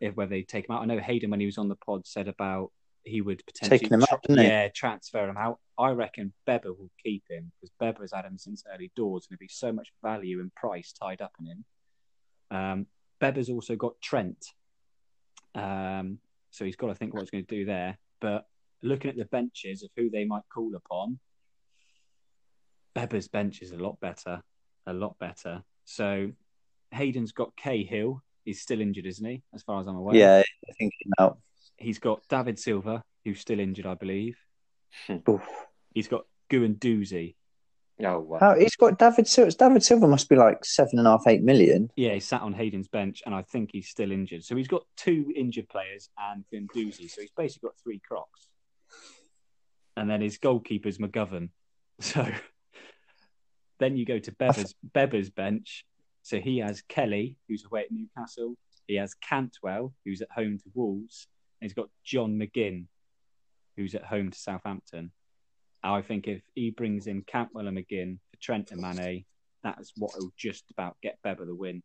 [0.00, 0.82] If whether they take him out.
[0.82, 2.72] I know Hayden, when he was on the pod, said about
[3.04, 5.58] he would potentially Taking him out, tra- didn't yeah, transfer him out.
[5.78, 9.36] I reckon Beber will keep him because Beber has had him since early doors and
[9.36, 11.64] there'll be so much value and price tied up in him.
[12.50, 12.86] Um,
[13.20, 14.44] Beber's also got Trent.
[15.54, 16.18] Um,
[16.50, 17.98] so he's got to think what he's going to do there.
[18.20, 18.46] But
[18.82, 21.18] looking at the benches of who they might call upon,
[22.94, 24.42] Beber's bench is a lot better.
[24.86, 25.62] A lot better.
[25.84, 26.32] So
[26.90, 28.22] Hayden's got Cahill.
[28.44, 29.42] He's still injured, isn't he?
[29.54, 30.16] As far as I'm aware.
[30.16, 31.38] yeah, I think he's out.
[31.76, 34.36] He's got David Silva, who's still injured, I believe.
[35.06, 35.18] Hmm.
[35.28, 35.46] Oof.
[35.94, 37.34] He's got Guendouzi.
[38.04, 38.38] Oh wow.
[38.40, 39.52] How, he's got David Silva.
[39.52, 41.90] David Silva must be like seven and a half, eight million.
[41.94, 44.44] Yeah, he sat on Hayden's bench, and I think he's still injured.
[44.44, 47.08] So he's got two injured players and Guendouzi.
[47.10, 48.48] So he's basically got three crocs.
[49.96, 51.50] And then his goalkeeper's McGovern.
[52.00, 52.26] So
[53.82, 55.84] then you go to Beber's, Beber's bench.
[56.22, 58.54] So he has Kelly, who's away at Newcastle.
[58.86, 61.26] He has Cantwell, who's at home to Wolves.
[61.60, 62.86] And he's got John McGinn,
[63.76, 65.10] who's at home to Southampton.
[65.82, 69.24] I think if he brings in Cantwell and McGinn for Trent and Mane,
[69.64, 71.82] that's what will just about get Beber the win.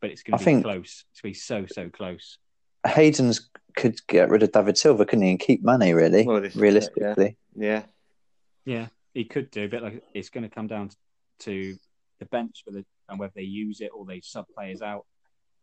[0.00, 1.04] But it's going I to be think- close.
[1.10, 2.38] It's going to be so, so close.
[2.86, 6.52] Hayden's could get rid of David Silva, couldn't he, and keep Mane really, Well, this
[6.52, 7.36] is it, realistically.
[7.54, 7.82] Yeah.
[8.64, 10.90] Yeah, he could do, but like it's going to come down
[11.40, 11.76] to
[12.18, 15.04] the bench for the and whether they use it or they sub players out,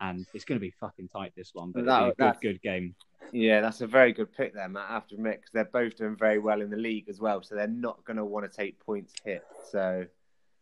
[0.01, 1.71] and it's going to be fucking tight this one.
[1.71, 2.95] But That- good, good game.
[3.33, 4.89] Yeah, that's a very good pick there, Matt.
[4.89, 7.41] I have to admit, because they're both doing very well in the league as well,
[7.41, 9.43] so they're not going to want to take points hit.
[9.69, 10.05] So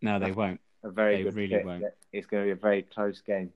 [0.02, 0.62] No, they won't.
[0.84, 1.66] a very They good really pick.
[1.66, 1.84] won't.
[2.14, 3.52] It's going to be a very close game.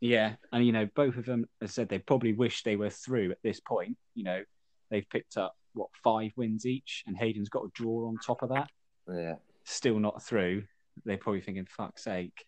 [0.00, 3.32] Yeah, and you know, both of them have said they probably wish they were through
[3.32, 3.96] at this point.
[4.14, 4.42] You know,
[4.90, 8.50] they've picked up what five wins each, and Hayden's got a draw on top of
[8.50, 8.68] that.
[9.12, 9.36] Yeah.
[9.64, 10.64] Still not through.
[11.04, 12.44] They're probably thinking, "Fuck's sake!"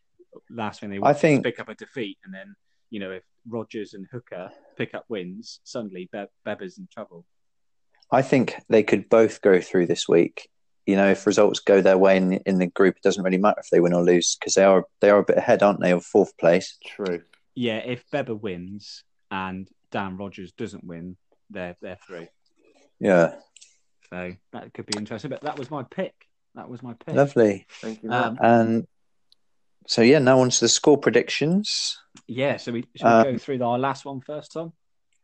[0.48, 2.54] Last thing they I want think- is pick up a defeat, and then
[2.90, 7.24] you know, if Rogers and Hooker pick up wins, suddenly Be- Beber's in trouble.
[8.10, 10.48] I think they could both go through this week.
[10.86, 13.60] You know, if results go their way in, in the group, it doesn't really matter
[13.60, 15.92] if they win or lose because they are they are a bit ahead, aren't they,
[15.92, 16.76] of fourth place?
[16.84, 17.22] True.
[17.54, 21.16] Yeah, if Beber wins and Dan Rogers doesn't win,
[21.50, 22.26] they're they're through.
[23.00, 23.34] Yeah,
[24.10, 25.30] So that could be interesting.
[25.30, 26.14] But that was my pick.
[26.54, 27.14] That was my pick.
[27.14, 27.66] lovely.
[27.80, 28.86] Thank you, Um, And
[29.86, 31.96] so yeah, now on to the score predictions.
[32.26, 34.72] yeah, so we should we Um, go through our last one first, Tom?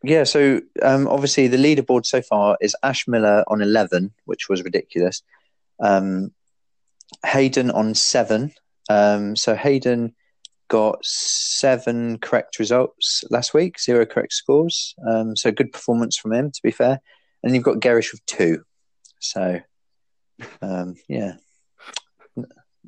[0.02, 4.62] Yeah, so um, obviously the leaderboard so far is Ash Miller on eleven, which was
[4.62, 5.22] ridiculous.
[5.80, 6.32] Um,
[7.24, 8.52] Hayden on seven.
[8.88, 10.14] Um, so Hayden
[10.68, 14.94] got seven correct results last week, zero correct scores.
[15.08, 17.00] Um, so good performance from him, to be fair.
[17.42, 18.62] And you've got Gerrish with two.
[19.20, 19.60] So
[20.62, 21.34] um, yeah,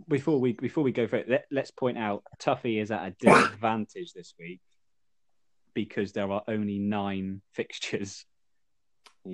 [0.09, 3.11] before we before we go for it, let, let's point out Tuffey is at a
[3.21, 4.61] disadvantage this week
[5.75, 8.25] because there are only nine fixtures.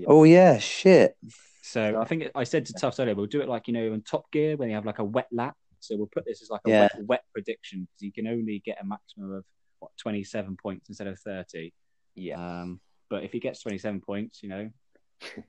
[0.06, 1.16] Oh yeah, shit.
[1.62, 4.02] So I think I said to Tuffs earlier, we'll do it like you know in
[4.02, 5.56] Top Gear when you have like a wet lap.
[5.80, 6.80] So we'll put this as like a Yeah.
[6.80, 9.44] wet, wet prediction because you can only get a maximum of
[9.80, 11.72] what twenty seven points instead of thirty.
[12.14, 12.36] Yeah.
[12.62, 14.70] Um, but if he gets twenty seven points, you know,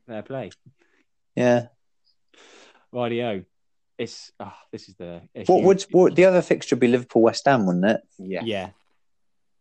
[0.07, 0.51] fair play.
[1.35, 1.67] Yeah.
[2.91, 3.43] Radio.
[3.97, 7.45] It's oh, this is the What would what, the other fixture would be Liverpool West
[7.45, 8.01] Ham, wouldn't it?
[8.17, 8.41] yeah.
[8.43, 8.69] yeah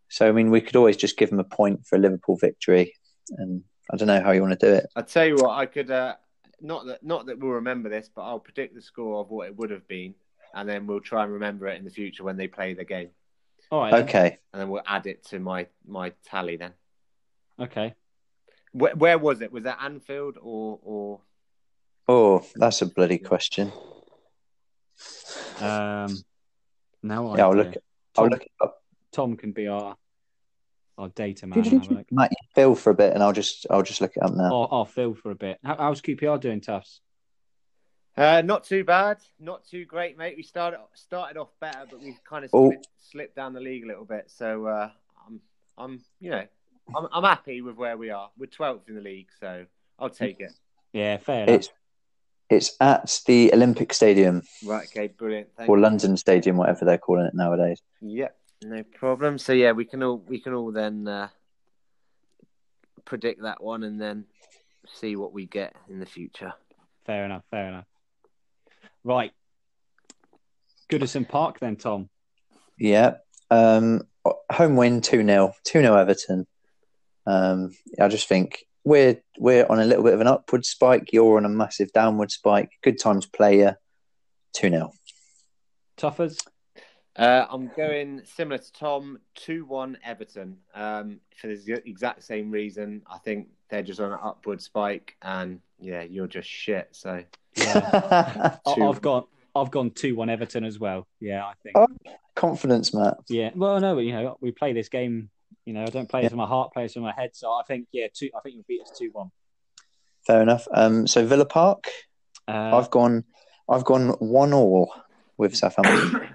[0.09, 2.95] So I mean, we could always just give them a point for a Liverpool victory,
[3.31, 4.87] and I don't know how you want to do it.
[4.97, 6.17] I tell you what, I could uh,
[6.61, 9.57] not that not that we'll remember this, but I'll predict the score of what it
[9.57, 10.15] would have been,
[10.53, 13.11] and then we'll try and remember it in the future when they play the game,
[13.71, 14.03] all right then.
[14.05, 14.39] Okay.
[14.53, 16.57] and then we'll add it to my my tally.
[16.57, 16.73] Then,
[17.61, 17.95] okay
[18.75, 19.51] where, where was it?
[19.53, 21.21] Was that Anfield or or?
[22.07, 23.73] Oh, that's a bloody question.
[25.61, 26.17] um
[27.03, 27.65] now Yeah, I'll idea.
[27.65, 27.75] look.
[28.17, 28.83] I'll look it up.
[29.13, 29.97] Tom can be our
[30.99, 31.59] our data man.
[31.59, 32.07] and have look.
[32.13, 34.45] Matt, you feel for a bit, and I'll just I'll just look it up now.
[34.55, 35.59] I'll, I'll fill for a bit.
[35.65, 37.01] How, how's QPR doing, Tufts?
[38.17, 40.35] Uh, not too bad, not too great, mate.
[40.37, 42.69] We started started off better, but we've kind of Oh.
[42.71, 44.31] slipped, slipped down the league a little bit.
[44.31, 44.91] So uh,
[45.27, 45.41] I'm
[45.77, 46.45] I'm you know
[46.95, 48.31] I'm I'm happy with where we are.
[48.39, 49.67] We're 12th in the league, so
[49.99, 50.53] I'll take it.
[50.93, 51.55] Yeah, fair enough.
[51.57, 51.69] It's
[52.51, 55.49] it's at the Olympic Stadium Right, okay, brilliant.
[55.57, 55.83] Thank or you.
[55.83, 57.81] London Stadium, whatever they're calling it nowadays.
[58.01, 59.39] Yep, no problem.
[59.39, 61.29] So yeah, we can all we can all then uh,
[63.05, 64.27] predict that one and then
[64.93, 66.53] see what we get in the future.
[67.07, 67.45] Fair enough.
[67.51, 67.87] Fair enough.
[69.03, 69.33] Right.
[70.91, 72.09] Goodison Park, then, Tom.
[72.79, 73.17] Yeah.
[73.51, 74.03] Um,
[74.51, 76.47] home win 2 0, 2 0 Everton.
[77.27, 77.71] Um,
[78.01, 81.13] I just think we're we're on a little bit of an upward spike.
[81.13, 82.71] You're on a massive downward spike.
[82.83, 83.79] Good times player,
[84.55, 84.93] 2 0.
[85.97, 86.39] Tuffers.
[87.17, 90.57] Uh, I'm going similar to Tom, two one Everton.
[90.75, 95.61] Um, for the exact same reason, I think they're just on an upward spike, and
[95.79, 96.89] yeah, you're just shit.
[96.93, 97.23] So
[97.57, 98.57] Yeah.
[98.67, 98.85] I- Two.
[98.89, 101.07] I've got I've gone two one Everton as well.
[101.21, 101.77] Yeah, I think.
[101.79, 101.87] Oh.
[102.35, 103.19] Confidence, Matt.
[103.29, 103.51] Yeah.
[103.55, 105.31] Well, no, you know, we play this game.
[105.67, 107.31] You know, I don't play it from my heart, play it from my head.
[107.35, 108.29] So I think, yeah, two.
[108.37, 109.31] I think you'll beat us two one.
[110.27, 110.67] Fair enough.
[110.73, 111.89] Um, so Villa Park,
[112.47, 113.25] Uh, I've gone,
[113.69, 114.93] I've gone one all
[115.39, 116.29] with Southampton.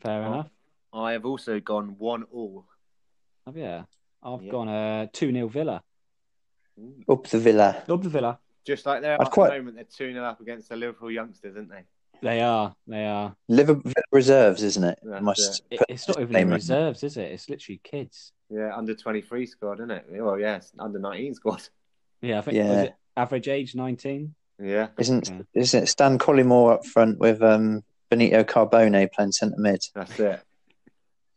[0.00, 0.48] fair enough.
[0.92, 2.66] I have also gone one all.
[3.46, 3.84] Oh, yeah.
[4.22, 4.50] I've Yeah.
[4.52, 5.82] gone uh, two 0 Villa.
[7.08, 7.82] Up the Villa.
[7.88, 8.38] Up the Villa.
[8.64, 11.10] Just like they're I'd at quite- the moment, they're two 0 up against the Liverpool
[11.10, 11.84] youngsters, aren't they?
[12.20, 12.74] They are.
[12.86, 13.36] They are.
[13.48, 14.98] Liverpool reserves, isn't it?
[15.02, 16.54] That's Must It, it's not even in disclaimer.
[16.54, 17.30] reserves, is it?
[17.30, 18.32] It's literally kids.
[18.50, 20.06] Yeah, under twenty three squad, isn't it?
[20.10, 21.62] Well, yeah, it's under nineteen squad.
[22.20, 22.68] Yeah, I think Yeah.
[22.68, 24.34] was it average age nineteen.
[24.60, 25.42] Yeah, Isn't Yeah.
[25.54, 29.84] isn't it Stan Collymore up front with um, Benito Carbone playing centre mid?
[29.94, 30.40] that's it.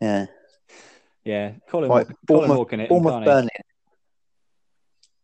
[0.01, 0.25] Yeah.
[1.23, 3.25] Yeah, Colin, Right, Colin Bournemouth- Walker it, Bournemouth can't?
[3.25, 3.49] Burnley.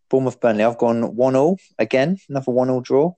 [0.09, 0.63] Bournemouth Burnley.
[0.63, 2.17] I've gone one all again.
[2.29, 3.13] Another one all draw.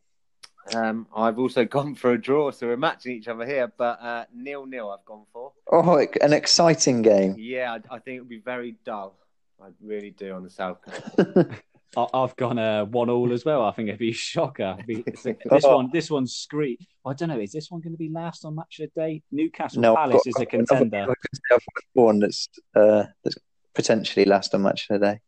[0.75, 3.71] Um, I've also gone for a draw, so we're matching each other here.
[3.77, 5.53] But uh, nil nil, I've gone for.
[5.71, 7.35] Oh, an exciting game.
[7.37, 9.17] Yeah, I, I think it'll be very dull.
[9.61, 11.47] I really do on the south coast.
[11.97, 13.65] I- I've gone uh, one all as well.
[13.65, 14.77] I think it'd be a shocker.
[14.87, 15.25] Be- this
[15.65, 15.75] Oh.
[15.77, 16.77] one, this one's scree.
[17.05, 17.39] I don't know.
[17.39, 19.23] Is this one going to be last on match of the day?
[19.31, 21.11] Newcastle No, I've Palace got- is a I've got another- contender.
[21.51, 23.35] I've got one that's uh, that's
[23.73, 25.19] potentially last on match of the day.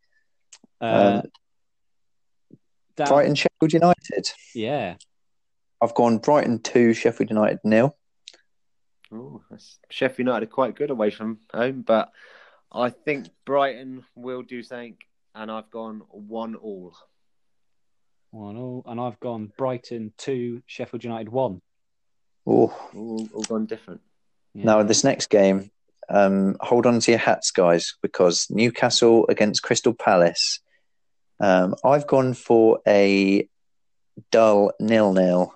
[0.79, 4.27] Uh, Um, Brighton Sheffield United.
[4.53, 4.95] yeah,
[5.81, 7.97] I've gone Brighton two, Sheffield United nil.
[9.13, 9.41] Ooh,
[9.89, 12.11] Sheffield United are quite good away from home, but
[12.71, 14.97] I think Brighton will do something,
[15.35, 16.93] and I've gone one all.
[18.29, 21.61] one all, and I've gone Brighton two, Sheffield United one.
[22.47, 24.01] Oh, All, all gone different.
[24.53, 24.65] Yeah.
[24.65, 25.71] now this next game,
[26.09, 30.59] um, hold on to your hats, guys, because Newcastle against Crystal Palace.
[31.39, 33.47] Um, I've gone for a
[34.31, 35.53] dull nil nil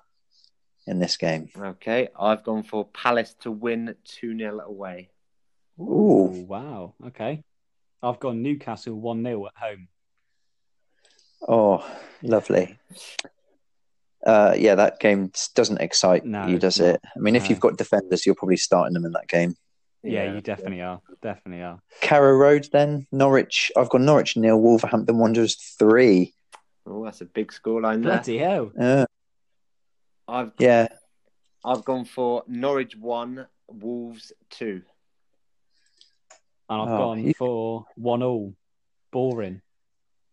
[0.88, 1.50] in this game.
[1.58, 5.10] Okay, I've gone for Palace to win 2 0 away.
[5.80, 6.46] Ooh, Ooh.
[6.48, 6.94] wow.
[7.08, 7.44] Okay,
[8.02, 9.88] I've gone Newcastle one 0 at home.
[11.48, 11.86] Oh,
[12.24, 12.78] lovely.
[14.26, 17.00] Uh, yeah, that game doesn't excite No, you, does it?
[17.16, 17.50] I mean, if No.
[17.50, 19.56] you've got defenders, you're probably starting them in that game.
[20.02, 21.02] Yeah, you definitely are.
[21.22, 21.80] Definitely are.
[22.02, 23.72] Carrow Road, then Norwich.
[23.76, 26.34] I've got Norwich nil, Wolverhampton Wanderers three.
[26.88, 28.14] Oh, that's a big scoreline there.
[28.14, 28.72] Bloody hell!
[28.80, 29.06] Uh,
[30.28, 30.88] I've yeah,
[31.64, 34.82] I've gone for Norwich 1, Wolves 2.
[36.70, 38.56] And I've Oh, gone you- for one all.
[39.12, 39.62] Boring.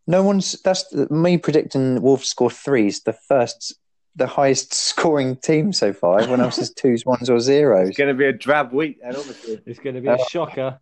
[0.08, 0.60] no one's.
[0.62, 3.74] That's me predicting Wolves score three is the first
[4.16, 6.18] the highest scoring team so far.
[6.18, 7.88] Everyone else is twos, ones, or zeros.
[7.90, 9.60] It's going to be a drab week, and obviously.
[9.66, 10.80] It's going to be a Uh, shocker.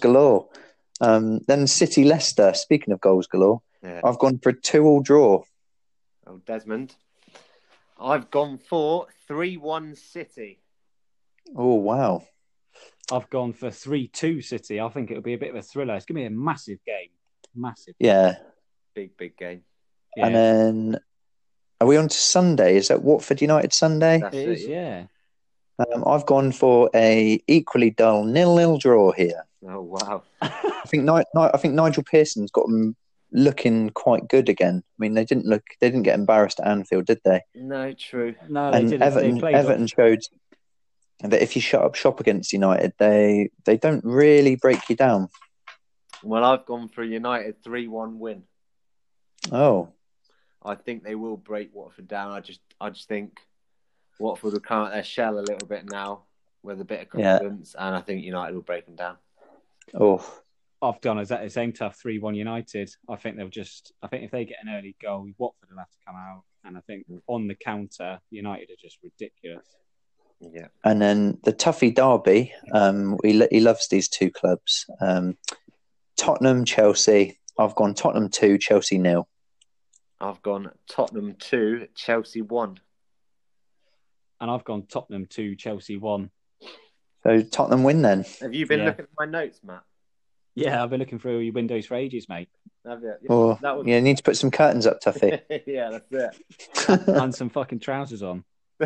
[0.00, 0.48] galore.
[1.02, 2.54] Um, then City Leicester.
[2.54, 4.00] Speaking of goals galore, Yeah.
[4.04, 5.42] I've gone for a two-all draw.
[6.26, 6.94] Oh, Desmond.
[8.02, 10.60] I've gone for 3 1 City.
[11.56, 12.24] Oh wow!
[13.12, 14.80] I've gone for 3 2 City.
[14.80, 15.94] I think it'll be a bit of a thriller.
[15.94, 17.10] It's going to be a massive game.
[17.54, 17.94] Massive.
[17.98, 18.36] Yeah.
[18.94, 19.62] Big, big game.
[20.16, 20.26] Yeah.
[20.26, 21.00] And then
[21.80, 22.76] are we on to Sunday?
[22.76, 24.20] Is that Watford United Sunday?
[24.20, 24.52] That's it it.
[24.52, 25.04] is, yeah.
[25.78, 29.44] Um, I've gone for a equally dull nil-nil draw here.
[29.66, 30.22] Oh, wow.
[30.42, 32.94] I think Ni- Ni- I think Nigel Pearson's got them
[33.32, 34.82] looking quite good again.
[34.86, 37.40] I mean, they didn't look they didn't get embarrassed at Anfield, did they?
[37.54, 38.34] No, true.
[38.48, 39.02] No, they didn't.
[39.02, 40.20] Everton they played Everton showed
[41.20, 45.28] that if you shut up shop against United, they they don't really break you down.
[46.22, 48.44] Well, I've gone for a United 3 1 win.
[49.50, 49.88] Oh,
[50.64, 52.30] I think they will break Watford down.
[52.30, 53.40] I just, I just think
[54.20, 56.22] Watford will come out their shell a little bit now
[56.62, 57.38] with a bit of Yeah.
[57.38, 59.16] confidence, and I think United will break them down.
[59.94, 60.24] oh,
[60.82, 62.90] I've gone exactly the same tough 3 1 United.
[63.08, 65.90] I think they'll just, I think if they get an early goal, Watford will have
[65.90, 66.42] to come out.
[66.64, 69.66] And I think on the counter, United are just ridiculous.
[70.40, 70.66] Yeah.
[70.84, 72.52] and then the Tuffey Derby.
[72.72, 74.86] Um, he lo- he loves these two clubs.
[75.00, 75.38] Um,
[76.16, 77.38] Tottenham, Chelsea.
[77.60, 79.28] I've gone Tottenham two, Chelsea nil.
[80.20, 82.78] I've gone Tottenham 2, Chelsea 1.
[84.40, 86.30] And I've gone Tottenham 2, Chelsea 1.
[87.24, 88.24] So Tottenham win then.
[88.40, 88.84] Have you been Yeah.
[88.86, 89.82] looking at my notes, Matt?
[90.54, 92.48] Yeah, I've been looking through your windows for ages, mate.
[92.86, 93.14] Have you?
[93.28, 95.40] Or that was yeah, need to put some curtains up, Tuffey.
[95.66, 96.36] yeah, that's
[96.88, 97.08] it.
[97.08, 98.44] and some fucking trousers on.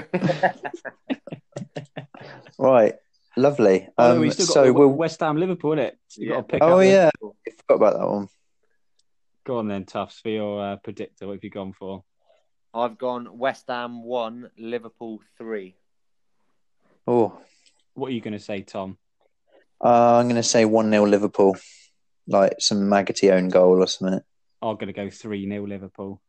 [2.58, 2.94] right,
[3.36, 3.88] lovely.
[3.98, 4.88] Oh, Um, we still got so we'll.
[4.88, 5.92] West Ham Liverpool, innit?
[6.16, 6.84] you got to pick Oh up.
[6.84, 8.28] yeah, I forgot about that one.
[9.44, 11.26] Go on then, Tufts, for your uh, predictor.
[11.26, 12.02] What have you gone for?
[12.74, 15.74] I've gone West Ham 1, Liverpool 3.
[17.06, 17.38] Oh,
[17.94, 18.98] What are you going to say, Tom?
[19.84, 21.56] Uh, I'm going to say one 0 Liverpool,
[22.26, 24.20] like some Maggoty own goal or something.
[24.62, 26.20] I'm going to go 3 0 Liverpool.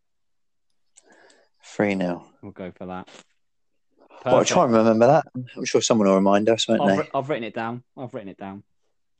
[1.63, 3.09] Three 0 We'll go for that.
[4.25, 5.27] Well, I'll try and remember that.
[5.55, 7.09] I'm sure someone will remind us, won't I've, they?
[7.13, 7.83] I've written it down.
[7.97, 8.63] I've written it down.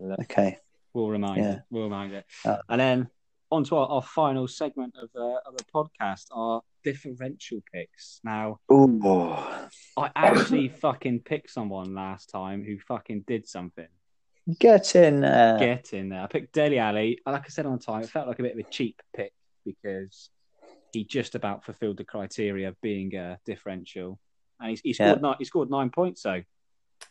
[0.02, 0.58] Okay.
[0.94, 1.52] We'll remind Yeah.
[1.54, 1.62] it.
[1.70, 2.26] We'll remind it.
[2.44, 3.10] Uh, and then
[3.52, 8.20] on to our, our final segment of, uh, of the podcast, our differential picks.
[8.24, 9.00] Now, Ooh.
[9.96, 13.88] I actually fucking picked someone last time who fucking did something.
[14.60, 15.58] Get in there.
[15.60, 16.22] Get in there.
[16.22, 17.20] I picked Dele Alli.
[17.26, 19.34] Like I said on time, it felt like a bit of a cheap pick
[19.66, 20.30] because
[20.94, 24.20] he just about fulfilled the criteria of being a differential.
[24.60, 26.42] And he, he scored nine, he scored nine points, so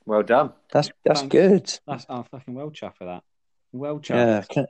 [0.06, 0.52] Well done.
[0.72, 1.32] That's that's Thanks.
[1.32, 1.78] good.
[1.86, 3.22] that's I'm fucking well chuffed for that.
[3.72, 4.16] Well chuffed.
[4.16, 4.42] Yeah.
[4.48, 4.66] Can,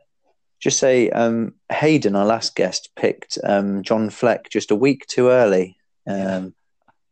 [0.58, 5.28] just say, um, Hayden, our last guest, picked um, John Fleck just a week too
[5.28, 5.76] early.
[6.06, 6.54] Um,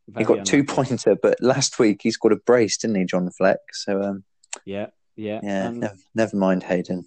[0.07, 3.29] he Very got two pointer, but last week he scored a brace, didn't he, John
[3.31, 3.59] Fleck?
[3.71, 4.23] So um,
[4.65, 5.39] Yeah, yeah.
[5.43, 7.05] yeah, And, nev- never mind Hayden.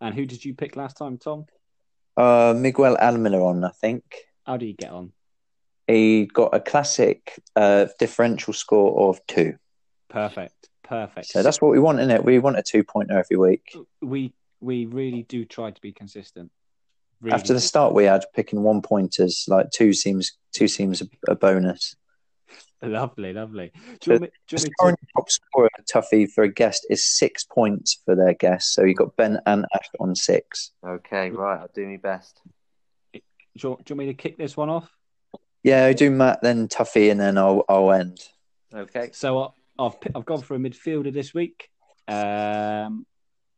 [0.00, 1.46] and who did you pick last time, Tom?
[2.16, 4.02] Uh, Miguel Almiron, I think.
[4.44, 5.12] How do you get on?
[5.86, 9.54] He got a classic uh, differential score of two.
[10.08, 11.26] Perfect, perfect.
[11.28, 12.24] So that's what we want, isn't it?
[12.24, 13.74] We want a two pointer every week.
[14.02, 16.50] we we really do try to be consistent.
[17.20, 21.06] Really After the start we had picking one pointers, like two seems two seems a,
[21.28, 21.94] a bonus.
[22.82, 23.72] lovely, lovely.
[24.00, 26.52] Do you want me, do you The want me current top scorer Tuffey for a
[26.52, 28.72] guest is six points for their guest.
[28.74, 30.72] So you've got Ben and Ash on six.
[30.86, 31.60] Okay, right.
[31.60, 32.40] I'll do my best.
[33.12, 33.20] do
[33.54, 34.90] you, want- do you want me to kick this one off?
[35.64, 38.20] Yeah, I do Matt then Tuffey and then I'll I'll end.
[38.72, 39.10] Okay.
[39.12, 39.48] So I-
[39.80, 41.68] I've I've gone for a midfielder this week.
[42.06, 43.06] Um,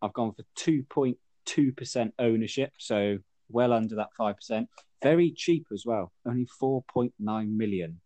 [0.02, 3.18] I've gone for two point two percent ownership, so
[3.50, 4.68] well under that five percent.
[5.02, 8.00] Very cheap as well, only four point nine million.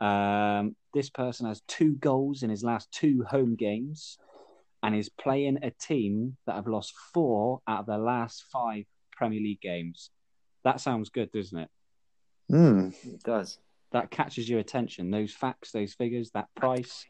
[0.00, 4.18] Um, this person has two goals in his last two home games,
[4.82, 9.40] and is playing a team that have lost four out of their last five Premier
[9.40, 10.10] League games.
[10.64, 11.68] That sounds good, doesn't it?
[12.48, 12.88] Hmm.
[13.04, 13.58] It does.
[13.92, 15.10] that catches your attention.
[15.10, 17.04] Those facts, those figures, that price,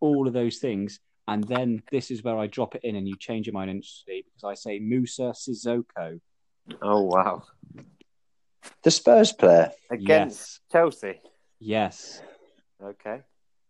[0.00, 1.00] all of those things.
[1.26, 4.24] And then this is where I drop it in and you change your mind instantly
[4.26, 6.20] because I say Moussa Sissoko.
[6.82, 7.44] Oh, wow.
[8.82, 9.70] The Spurs player.
[9.90, 10.60] Against Yes.
[10.72, 11.20] Chelsea.
[11.60, 12.20] Yes.
[12.84, 13.22] Okay.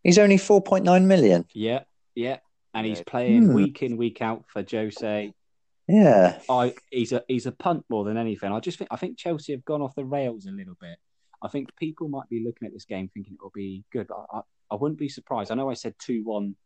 [0.02, 1.46] He's only four point nine million.
[1.54, 1.84] Yeah.
[2.14, 2.38] Yeah.
[2.74, 3.54] And he's playing Hmm.
[3.54, 5.32] week in, week out for Jose.
[5.86, 6.38] Yeah.
[6.48, 8.52] I he's a he's a punt more than anything.
[8.52, 10.98] I just think I think Chelsea have gone off the rails a little bit.
[11.42, 14.08] I think people might be looking at this game thinking it'll be good.
[14.10, 14.40] I, I,
[14.72, 15.50] I wouldn't be surprised.
[15.52, 16.56] I know I said two one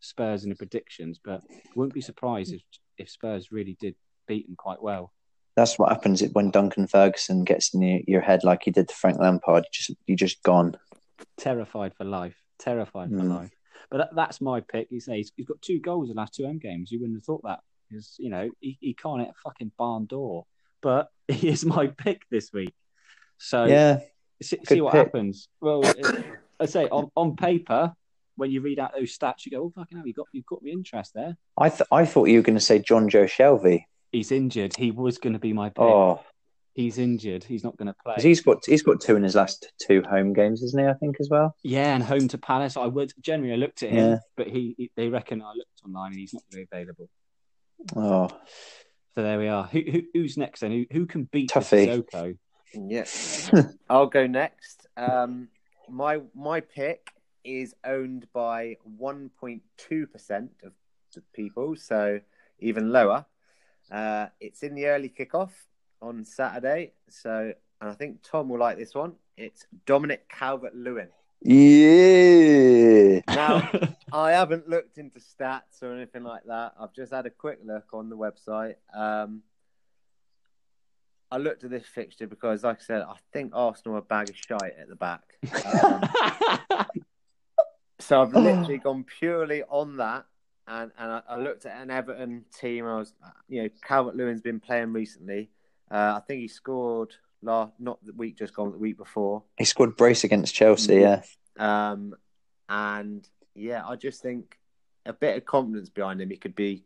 [0.00, 2.62] Spurs in the predictions, but I wouldn't be surprised if
[2.98, 3.94] if Spurs really did
[4.26, 5.12] beat them quite well.
[5.54, 8.94] That's what happens when Duncan Ferguson gets in your, your head like he did to
[8.94, 9.64] Frank Lampard.
[9.64, 10.76] You just you just gone.
[11.42, 12.36] Terrified for life.
[12.58, 13.36] Terrified for Mm.
[13.36, 13.50] life.
[13.90, 14.86] But that, that's my pick.
[14.90, 16.90] He's, he's he's got two goals in the last two M games.
[16.92, 20.06] You wouldn't have thought that because you know he, he can't hit a fucking barn
[20.06, 20.46] door.
[20.80, 22.74] But he is my pick this week.
[23.38, 24.00] So Yeah,
[24.42, 25.04] see, see what pick.
[25.06, 25.48] happens.
[25.60, 26.24] Well, it,
[26.60, 27.92] I say on, on paper,
[28.36, 30.62] when you read out those stats, you go, "Oh fucking hell, you got you've got
[30.62, 33.84] me interest there." I th- I thought you were going to say Jonjo Shelvey.
[34.12, 34.76] He's injured.
[34.76, 35.80] He was going to be my pick.
[35.82, 36.20] Oh,
[36.74, 37.44] He's injured.
[37.44, 38.14] He's not going to play.
[38.18, 40.86] He's got he's got two in his last two home games, isn't he?
[40.86, 41.54] I think as well.
[41.62, 42.76] Yeah, and home to Palace.
[42.78, 44.18] I would generally I looked at him, Yeah.
[44.36, 47.10] but he, he they reckon I looked online and he's not really available.
[47.94, 48.28] Oh,
[49.14, 49.64] So there we are.
[49.64, 50.70] Who, who who's next then?
[50.72, 51.86] Who who can beat Tuffey.
[51.88, 52.38] Sissoko?
[52.74, 53.62] Yeah.
[53.90, 54.86] I'll go next.
[54.96, 55.48] Um,
[55.90, 57.10] my my pick
[57.44, 59.60] is owned by 1.2%
[60.64, 60.72] of
[61.14, 62.20] the people, so
[62.60, 63.26] even lower.
[63.90, 65.50] Uh, it's in the early kickoff
[66.02, 69.14] on Saturday, so and I think Tom will like this one.
[69.36, 71.08] It's Dominic Calvert Lewin.
[71.40, 73.20] yeah.
[73.28, 73.68] Now,
[74.12, 76.74] I haven't looked into stats or anything like that.
[76.78, 78.74] I've just had a quick look on the website.
[78.94, 79.42] Um,
[81.30, 84.28] I looked at this fixture because, like I said, I think Arsenal are a bag
[84.28, 85.22] of shite at the back.
[85.82, 86.86] Um,
[87.98, 90.26] so I've literally gone purely on that,
[90.68, 92.86] and and I, I looked at an Everton team.
[92.86, 93.14] I was,
[93.48, 95.50] you know, Calvert Lewin's been playing recently.
[95.92, 99.42] Uh, I think he scored last, not the week just gone, the week before.
[99.58, 100.96] He scored brace against Chelsea.
[101.00, 101.22] Yeah,
[101.58, 102.14] Um,
[102.68, 104.58] and yeah, I just think
[105.04, 106.84] a bit of confidence behind him, he could be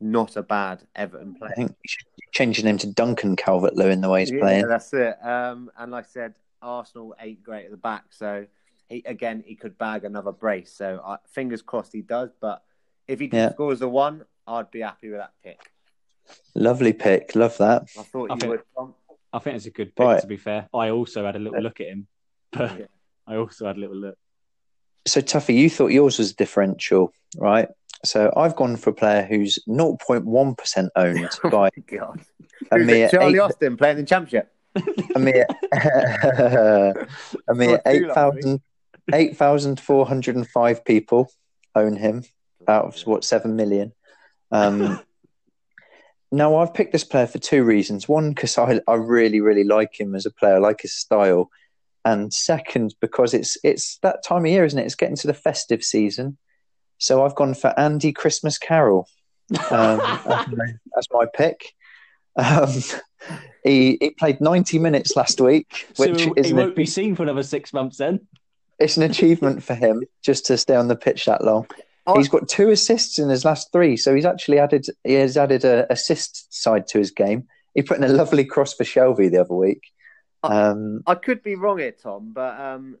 [0.00, 1.52] not a bad Everton I player.
[1.54, 4.66] think should change his name to Duncan Calvert Lewin the way he's yeah, playing.
[4.68, 5.16] that's it.
[5.24, 8.46] Um, and like I said, Arsenal ain't great at the back, so
[8.88, 10.72] he again he could bag another brace.
[10.72, 12.30] So I, fingers crossed he does.
[12.40, 12.62] But
[13.06, 13.52] if he Yeah.
[13.52, 15.60] scores the one, I'd be happy with that pick.
[16.54, 17.34] Lovely pick.
[17.34, 17.82] Love that.
[17.98, 18.62] I thought I you think- would.
[18.76, 18.94] Tom.
[19.34, 20.04] I think it's a good pick.
[20.04, 20.20] Right.
[20.20, 22.06] To be fair, I also had a little look at him,
[22.52, 22.86] but Yeah.
[23.26, 24.18] I also had a little look.
[25.06, 27.68] So Tuffey, you thought yours was differential, right?
[28.04, 32.20] So I've gone for a player who's 0.1% owned by God,
[32.70, 33.08] a Who's mere?
[33.08, 34.52] Charlie eight, Austin playing in the Championship.
[35.14, 35.46] a mere,
[37.48, 38.60] a mere Not too 8,000
[39.12, 41.30] 8,405 people
[41.74, 42.24] own him
[42.68, 43.92] out of what, 7 million.
[44.50, 45.00] Um,
[46.32, 48.08] now, I've picked this player for two reasons.
[48.08, 51.50] One, because I, I really, really like him as a player, I like his style.
[52.06, 54.86] And second, because it's it's that time of year, isn't it?
[54.86, 56.38] It's getting to the festive season.
[56.98, 59.06] So I've gone for Andy Christmas Carroll.
[59.70, 61.74] Um, that's, my, pick.
[62.34, 62.72] Um,
[63.62, 67.14] he he played 90 minutes last week, So which he is an, won't be seen
[67.14, 68.26] for another six months then.
[68.78, 71.66] it's an achievement for him just to stay on the pitch that long.
[72.06, 72.16] Oh.
[72.18, 75.64] He's got two assists in his last three, so he's actually added he has added
[75.64, 77.46] a assist side to his game.
[77.74, 79.82] He put in a lovely cross for Shelvey the other week.
[80.42, 82.98] Um, I could be wrong here, Tom, but um,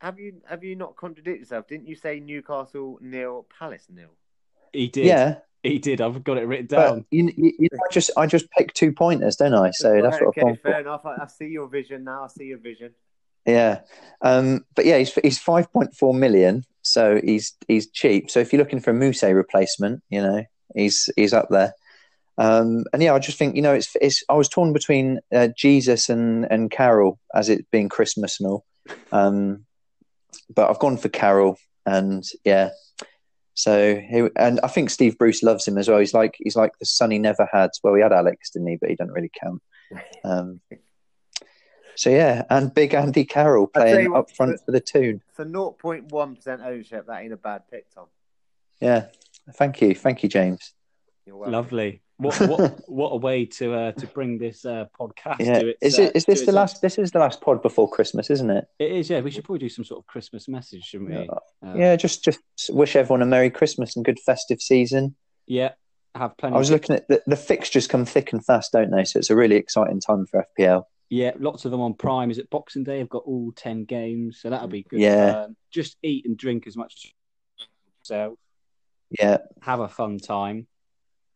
[0.00, 1.66] have you have you not contradicted yourself?
[1.66, 4.10] Didn't you say Newcastle nil, Palace nil?
[4.72, 5.06] He did.
[5.06, 6.00] yeah, he did.
[6.00, 7.04] I've got it written but down.
[7.10, 9.70] you, you, you know, I just I just picked two pointers, don't I?
[9.72, 10.80] So that's what okay, I've gone fair for.
[10.80, 11.04] enough.
[11.04, 12.24] I, I see your vision now.
[12.24, 12.92] I see your vision.
[13.46, 13.80] Yeah,
[14.22, 18.30] um, but yeah, he's he's five point four million, so he's he's cheap.
[18.30, 20.44] So if you're looking for a Muse replacement, you know,
[20.74, 21.74] he's he's up there.
[22.38, 24.22] Um, and yeah, I just think you know it's it's.
[24.28, 28.64] I was torn between uh, Jesus and and Carroll as it being Christmas and all,
[29.12, 29.64] um,
[30.54, 32.70] but I've gone for Carroll, and yeah.
[33.54, 35.98] So he, and I think Steve Bruce loves him as well.
[35.98, 37.70] He's like he's like the son he never had.
[37.82, 38.76] Well, he had Alex, didn't he?
[38.76, 39.62] But he doesn't really count.
[40.24, 40.60] Um,
[41.96, 45.22] so yeah, and big Andy Carroll playing what, up front for the Toon.
[45.34, 48.06] For 0.1% ownership, that ain't a bad pick, Tom.
[48.80, 49.06] Yeah,
[49.54, 50.74] thank you, thank you, James.
[51.26, 51.52] You're welcome.
[51.52, 52.02] Lovely.
[52.18, 55.78] What what what a way to uh, to bring this uh, podcast Yeah, to its.
[55.82, 56.80] is uh, it is this its the last?
[56.80, 58.66] This is the last pod before Christmas, isn't it?
[58.78, 59.10] It is.
[59.10, 61.28] Yeah, we should probably do some sort of Christmas message, shouldn't we?
[61.28, 62.40] Uh, Yeah, just just
[62.70, 65.14] wish everyone a merry Christmas and good festive season.
[65.46, 65.72] Yeah.
[66.14, 66.54] Have plenty.
[66.54, 69.04] I was of- looking at the, the fixtures come thick and fast, don't they?
[69.04, 70.84] So it's a really exciting time for FPL.
[71.08, 72.30] Yeah, lots of them on Prime.
[72.30, 73.00] Is it Boxing Day?
[73.00, 75.00] I've got all ten games, so that'll be good.
[75.00, 75.42] Yeah.
[75.44, 77.10] Um, just eat and drink as much as you
[78.02, 78.38] so
[79.18, 80.66] Yeah, have a fun time.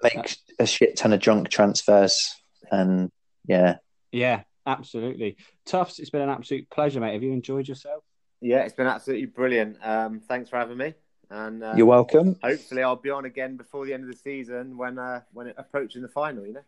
[0.02, 2.34] make a shit ton of drunk transfers,
[2.70, 3.10] and
[3.46, 3.76] yeah,
[4.12, 5.36] Yeah, absolutely.
[5.66, 7.12] Tufts, it's been an absolute pleasure, mate.
[7.14, 8.02] Have you enjoyed yourself?
[8.40, 9.76] Yeah, it's been absolutely brilliant.
[9.82, 10.94] Um, thanks for having me.
[11.28, 12.36] And uh, you're welcome.
[12.42, 15.54] hopefully I'll be on again before the end of the season when uh, when it
[15.58, 16.64] approaching the final, you know?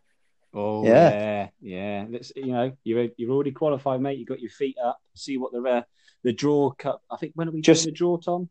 [0.53, 1.09] Oh Yeah.
[1.09, 2.05] yeah, yeah.
[2.09, 4.19] Let's you know you're you're already qualified, mate.
[4.19, 4.99] You got your feet up.
[5.15, 5.81] See what the uh,
[6.23, 7.01] the draw cup.
[7.09, 8.49] I think when are we Just- doing the draw, Tom?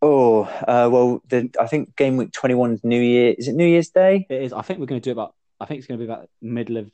[0.00, 3.34] Oh, uh, well, the, I think game week 21 is New Year.
[3.36, 4.28] Is it New Year's Day?
[4.30, 4.52] It is.
[4.52, 5.34] I think we're going to do about.
[5.58, 6.88] I think it's going to be about middle of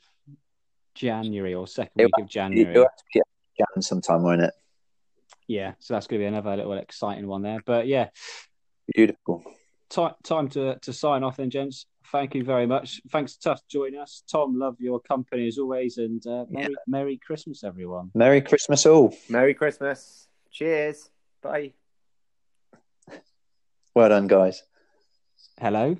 [0.95, 2.71] January or second It'll week of January.
[2.71, 3.21] It'll have to be
[3.59, 4.53] Jan sometime, won't it?
[5.47, 7.59] Yeah, so that's going to be another little exciting one there.
[7.63, 8.09] But yeah,
[8.95, 9.43] Beautiful.
[9.89, 11.85] Time time to to sign off then, gents.
[12.11, 13.01] Thank you very much.
[13.09, 14.23] Thanks, Tough, for joining us.
[14.31, 18.11] Tom, love your company as always, and uh, Merry Merry Christmas, everyone.
[18.13, 19.15] Merry Christmas all.
[19.29, 20.27] Merry Christmas.
[20.51, 21.09] Cheers.
[21.41, 21.73] Bye.
[23.93, 24.63] Well done, guys.
[25.59, 25.97] Hello.